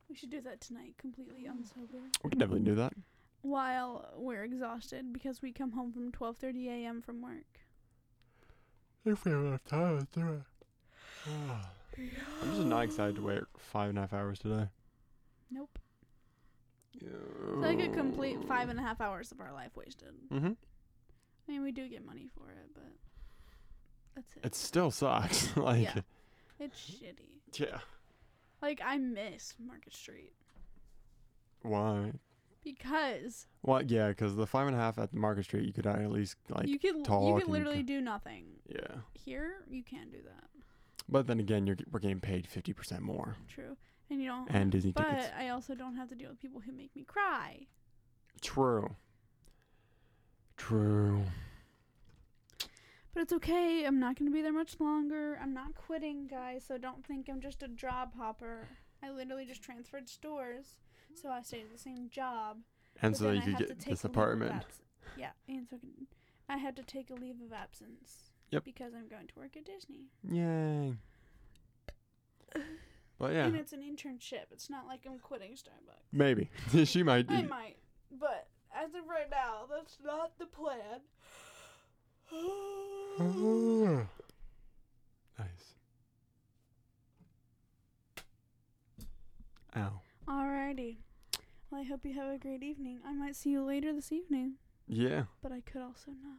[0.08, 2.00] We should do that tonight, completely unsober.
[2.22, 2.92] we can definitely do that.
[3.44, 7.02] While we're exhausted because we come home from 12:30 a.m.
[7.02, 7.60] from work.
[9.04, 10.40] If we have enough time, let's do it.
[11.26, 14.68] I'm just not excited to wait five and a half hours today.
[15.50, 15.78] Nope.
[16.94, 17.04] It's
[17.56, 20.14] like a complete five and a half hours of our life wasted.
[20.32, 20.52] Mm-hmm.
[20.52, 22.92] I mean, we do get money for it, but
[24.14, 24.46] that's it.
[24.46, 25.54] It still sucks.
[25.56, 26.00] like, Yeah.
[26.58, 27.60] It's shitty.
[27.60, 27.78] yeah.
[28.62, 30.32] Like I miss Market Street
[31.60, 32.12] Why?
[32.64, 35.86] Because Well, yeah, because the five and a half at the Market Street, you could
[35.86, 38.46] at least like you could you talk could you literally can- do nothing.
[38.68, 38.96] yeah.
[39.12, 40.48] Here, you can't do that.
[41.08, 43.76] But then again, you're we're getting paid fifty percent more, True,
[44.10, 44.48] and you don't.
[44.50, 45.28] and Disney but tickets.
[45.38, 47.66] I also don't have to deal with people who make me cry.
[48.40, 48.96] True.
[50.56, 51.22] True.
[53.12, 53.84] But it's okay.
[53.84, 55.38] I'm not going to be there much longer.
[55.40, 56.64] I'm not quitting, guys.
[56.66, 58.68] So don't think I'm just a job hopper.
[59.02, 60.80] I literally just transferred stores,
[61.16, 62.58] so I stayed at the same job.
[63.02, 64.64] And so that I you could get this a leave of apartment.
[65.16, 66.06] Yeah, and so I, can,
[66.48, 68.30] I had to take a leave of absence.
[68.50, 68.64] Yep.
[68.64, 70.06] Because I'm going to work at Disney.
[70.30, 70.94] Yay.
[73.16, 74.46] But yeah, And it's an internship.
[74.50, 76.02] It's not like I'm quitting Starbucks.
[76.12, 76.50] maybe
[76.84, 77.30] she might.
[77.30, 77.76] I might,
[78.10, 81.00] but as of right now, that's not the plan.
[85.38, 85.76] nice.
[89.76, 90.00] Ow.
[90.28, 90.96] Alrighty.
[91.70, 93.00] Well, I hope you have a great evening.
[93.06, 94.54] I might see you later this evening,
[94.86, 96.38] Yeah, but I could also not.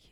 [0.00, 0.10] You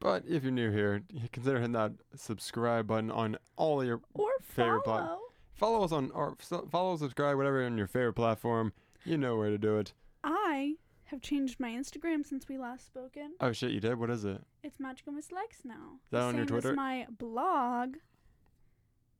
[0.00, 0.22] never.
[0.22, 4.82] but if you're new here, consider hitting that subscribe button on all your or Favorite
[4.84, 5.20] pla- follow.
[5.54, 8.72] follow us on or so- follow, subscribe, whatever on your favorite platform.
[9.04, 9.92] You know where to do it.
[10.24, 10.74] I
[11.04, 13.34] have changed my Instagram since we last spoken.
[13.40, 13.98] Oh shit, you did.
[13.98, 14.42] What is it?
[14.64, 16.00] It's Magical Miss Lex now.
[16.10, 16.74] that The on your same as Twitter?
[16.76, 17.96] my blog.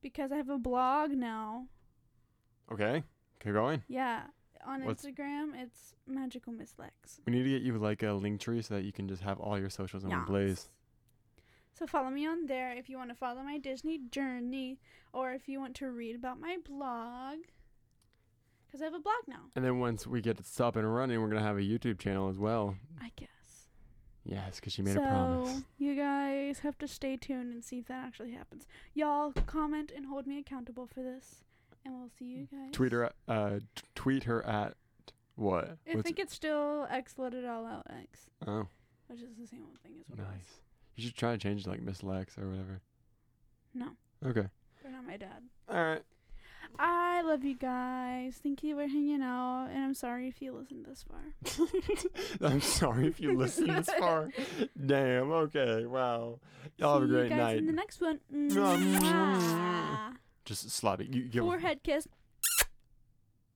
[0.01, 1.67] Because I have a blog now.
[2.71, 3.03] Okay,
[3.41, 3.83] keep going.
[3.87, 4.23] Yeah.
[4.65, 7.21] On What's- Instagram, it's Magical Miss Lex.
[7.25, 9.57] We need to get you like a Linktree so that you can just have all
[9.57, 10.69] your socials in one place.
[11.73, 14.79] So follow me on there if you want to follow my Disney journey
[15.13, 17.37] or if you want to read about my blog.
[18.65, 21.21] Because I have a blog now, And then once we get it up and running,
[21.21, 22.75] we're gonna have a YouTube channel as well.
[22.99, 23.29] I guess.
[24.29, 25.61] Yes, because she made so a promise.
[25.77, 28.67] you guys have to stay tuned and see if that actually happens.
[28.93, 31.43] Y'all comment and hold me accountable for this.
[31.85, 32.71] And we'll see you guys.
[32.73, 33.05] Tweet her.
[33.05, 34.73] At, uh, t- tweet her at
[35.35, 35.77] what?
[35.89, 38.67] I think it's still X let it all out X, oh,
[39.07, 40.59] which is the same old thing as what nice.
[40.95, 42.81] You should try to change it to like Miss Lex or whatever.
[43.73, 43.91] No,
[44.25, 44.47] Okay.
[44.83, 45.43] they're not my dad.
[45.69, 46.01] All right.
[46.79, 48.39] I love you guys.
[48.41, 51.21] Thank you for hanging out, and I'm sorry if you listened this far.
[52.41, 54.29] I'm sorry if you listened this far.
[54.85, 55.31] Damn.
[55.31, 55.85] Okay.
[55.85, 56.39] Wow.
[56.77, 57.57] Y'all have a great you guys night.
[57.57, 58.19] in the next one.
[60.45, 61.13] Just slap it.
[61.13, 62.07] You give Forehead kiss.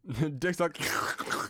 [0.39, 0.78] Dick suck.